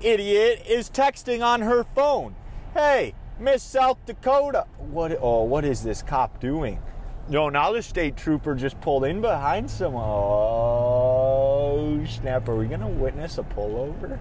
idiot 0.00 0.64
is 0.66 0.88
texting 0.88 1.44
on 1.44 1.60
her 1.60 1.84
phone. 1.84 2.34
Hey, 2.72 3.14
Miss 3.38 3.62
South 3.62 3.98
Dakota. 4.06 4.66
What 4.78 5.18
oh, 5.20 5.42
what 5.42 5.66
is 5.66 5.82
this 5.82 6.02
cop 6.02 6.40
doing? 6.40 6.80
No, 7.28 7.50
now 7.50 7.72
the 7.72 7.82
state 7.82 8.16
trooper 8.16 8.54
just 8.54 8.80
pulled 8.80 9.04
in 9.04 9.20
behind 9.20 9.70
some. 9.70 9.94
Oh, 9.94 12.02
snap. 12.08 12.48
Are 12.48 12.56
we 12.56 12.68
to 12.68 12.86
witness 12.86 13.36
a 13.36 13.42
pullover? 13.42 14.18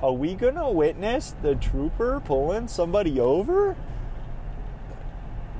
Are 0.00 0.12
we 0.12 0.36
to 0.36 0.70
witness 0.70 1.34
the 1.42 1.56
trooper 1.56 2.20
pulling 2.20 2.68
somebody 2.68 3.18
over? 3.18 3.76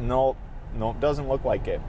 No, 0.01 0.37
no, 0.75 0.95
doesn't 1.01 1.29
look 1.29 1.45
like 1.45 1.67
it. 1.67 1.81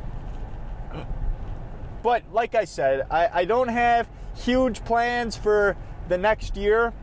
But 2.02 2.24
like 2.34 2.56
I 2.56 2.66
said, 2.66 3.06
I, 3.10 3.30
I 3.34 3.46
don't 3.46 3.70
have 3.70 4.10
huge 4.36 4.84
plans 4.84 5.38
for 5.38 5.78
the 6.10 6.18
next 6.18 6.58
year. 6.58 6.94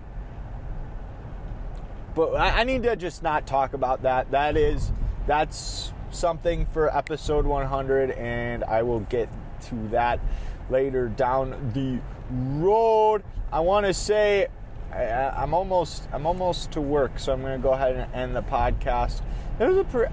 But 2.15 2.37
I, 2.37 2.65
need 2.65 2.83
to 2.83 2.97
just 2.97 3.23
not 3.23 3.47
talk 3.47 3.73
about 3.73 4.03
that. 4.03 4.31
That 4.33 4.57
is, 4.57 4.93
that's 5.27 5.93
something 6.11 6.67
for 6.67 6.95
episode 6.95 7.47
100, 7.47 8.11
and 8.11 8.65
I 8.65 8.83
will 8.83 9.01
get 9.01 9.29
to 9.63 9.89
that 9.89 10.21
later 10.69 11.09
down 11.09 11.73
the 11.73 12.01
road. 12.63 13.23
I 13.53 13.61
want 13.61 13.87
to 13.87 13.95
say 13.95 14.49
I, 14.93 15.43
am 15.43 15.55
almost 15.55 16.09
I'm 16.13 16.27
almost 16.27 16.73
to 16.73 16.81
work, 16.81 17.19
so 17.19 17.33
I'm 17.33 17.43
going 17.43 17.61
to 17.61 17.63
go 17.63 17.73
ahead 17.73 17.97
and 17.97 18.13
end 18.13 18.35
the 18.35 18.43
podcast. 18.43 19.23
It 19.61 19.67
was 19.67 19.79
a 19.79 19.85
pre- 19.85 20.07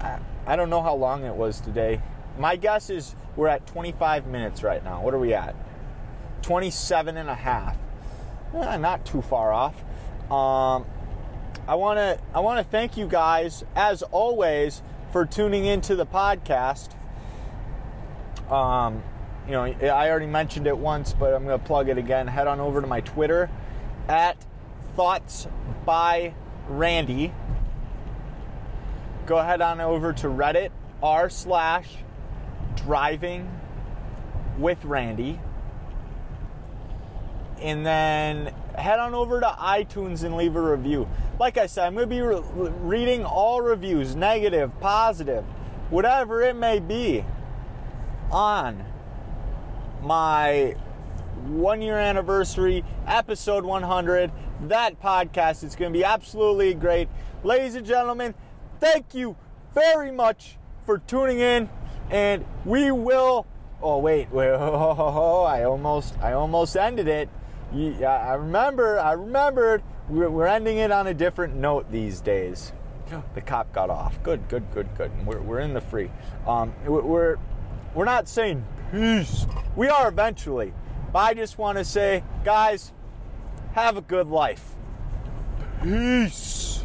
I 0.46 0.56
don't 0.56 0.70
know 0.70 0.82
how 0.82 0.94
long 0.94 1.24
it 1.24 1.34
was 1.34 1.60
today. 1.60 2.00
My 2.38 2.54
guess 2.56 2.90
is 2.90 3.16
we're 3.34 3.48
at 3.48 3.66
25 3.66 4.26
minutes 4.26 4.62
right 4.62 4.82
now. 4.84 5.02
What 5.02 5.14
are 5.14 5.18
we 5.18 5.34
at? 5.34 5.56
27 6.42 7.16
and 7.16 7.28
a 7.28 7.34
half 7.34 7.76
eh, 8.54 8.76
not 8.76 9.04
too 9.04 9.22
far 9.22 9.52
off. 9.52 9.74
Um, 10.30 10.86
I 11.66 11.74
want 11.74 11.98
to 11.98 12.18
I 12.34 12.40
want 12.40 12.58
to 12.58 12.70
thank 12.70 12.96
you 12.96 13.06
guys 13.06 13.64
as 13.76 14.02
always 14.02 14.82
for 15.12 15.26
tuning 15.26 15.64
into 15.64 15.96
the 15.96 16.06
podcast. 16.06 16.90
Um, 18.50 19.02
you 19.46 19.52
know, 19.52 19.64
I 19.64 20.10
already 20.10 20.26
mentioned 20.26 20.66
it 20.66 20.76
once, 20.76 21.12
but 21.12 21.34
I'm 21.34 21.44
going 21.44 21.58
to 21.58 21.64
plug 21.64 21.88
it 21.88 21.98
again. 21.98 22.26
Head 22.26 22.46
on 22.46 22.60
over 22.60 22.80
to 22.80 22.86
my 22.86 23.00
Twitter 23.00 23.50
at 24.08 24.36
Thoughts 24.96 25.46
by 25.84 26.34
Randy. 26.68 27.32
Go 29.26 29.38
ahead 29.38 29.60
on 29.60 29.80
over 29.80 30.12
to 30.14 30.26
Reddit 30.26 30.70
r 31.02 31.30
slash 31.30 31.96
Driving 32.76 33.50
with 34.58 34.84
Randy 34.84 35.40
and 37.60 37.84
then 37.84 38.54
head 38.76 38.98
on 38.98 39.14
over 39.14 39.40
to 39.40 39.46
iTunes 39.46 40.22
and 40.22 40.36
leave 40.36 40.56
a 40.56 40.60
review. 40.60 41.08
Like 41.38 41.58
I 41.58 41.66
said, 41.66 41.86
I'm 41.86 41.94
going 41.94 42.08
to 42.08 42.14
be 42.14 42.20
re- 42.20 42.40
reading 42.80 43.24
all 43.24 43.60
reviews, 43.60 44.14
negative, 44.14 44.78
positive, 44.80 45.44
whatever 45.90 46.42
it 46.42 46.56
may 46.56 46.78
be, 46.78 47.24
on 48.30 48.84
my 50.02 50.76
one 51.46 51.80
year 51.80 51.98
anniversary, 51.98 52.84
episode 53.06 53.64
100. 53.64 54.30
That 54.62 55.00
podcast 55.00 55.64
is 55.64 55.76
going 55.76 55.92
to 55.92 55.98
be 55.98 56.04
absolutely 56.04 56.74
great. 56.74 57.08
Ladies 57.44 57.74
and 57.74 57.86
gentlemen, 57.86 58.34
thank 58.80 59.14
you 59.14 59.36
very 59.74 60.10
much 60.10 60.56
for 60.84 60.98
tuning 60.98 61.38
in, 61.38 61.68
and 62.10 62.44
we 62.64 62.90
will. 62.90 63.46
Oh 63.80 63.98
wait, 63.98 64.30
wait! 64.32 64.48
Oh, 64.50 65.42
I 65.48 65.62
almost, 65.62 66.18
I 66.20 66.32
almost 66.32 66.76
ended 66.76 67.06
it. 67.06 67.28
Yeah, 67.72 68.08
I 68.10 68.34
remember. 68.34 68.98
I 68.98 69.12
remembered. 69.12 69.82
We're 70.08 70.46
ending 70.46 70.78
it 70.78 70.90
on 70.90 71.06
a 71.06 71.14
different 71.14 71.54
note 71.54 71.90
these 71.92 72.20
days. 72.20 72.72
The 73.34 73.40
cop 73.40 73.72
got 73.72 73.90
off. 73.90 74.22
Good, 74.22 74.48
good, 74.48 74.70
good, 74.72 74.88
good. 74.96 75.10
We're, 75.26 75.40
we're 75.40 75.60
in 75.60 75.74
the 75.74 75.80
free. 75.80 76.10
Um, 76.46 76.72
we're 76.86 77.36
we're 77.94 78.04
not 78.04 78.28
saying 78.28 78.64
peace. 78.90 79.46
We 79.76 79.88
are 79.88 80.08
eventually. 80.08 80.72
But 81.12 81.18
I 81.20 81.34
just 81.34 81.58
want 81.58 81.78
to 81.78 81.84
say, 81.84 82.22
guys, 82.44 82.92
have 83.72 83.96
a 83.96 84.02
good 84.02 84.28
life. 84.28 84.74
Peace. 85.82 86.77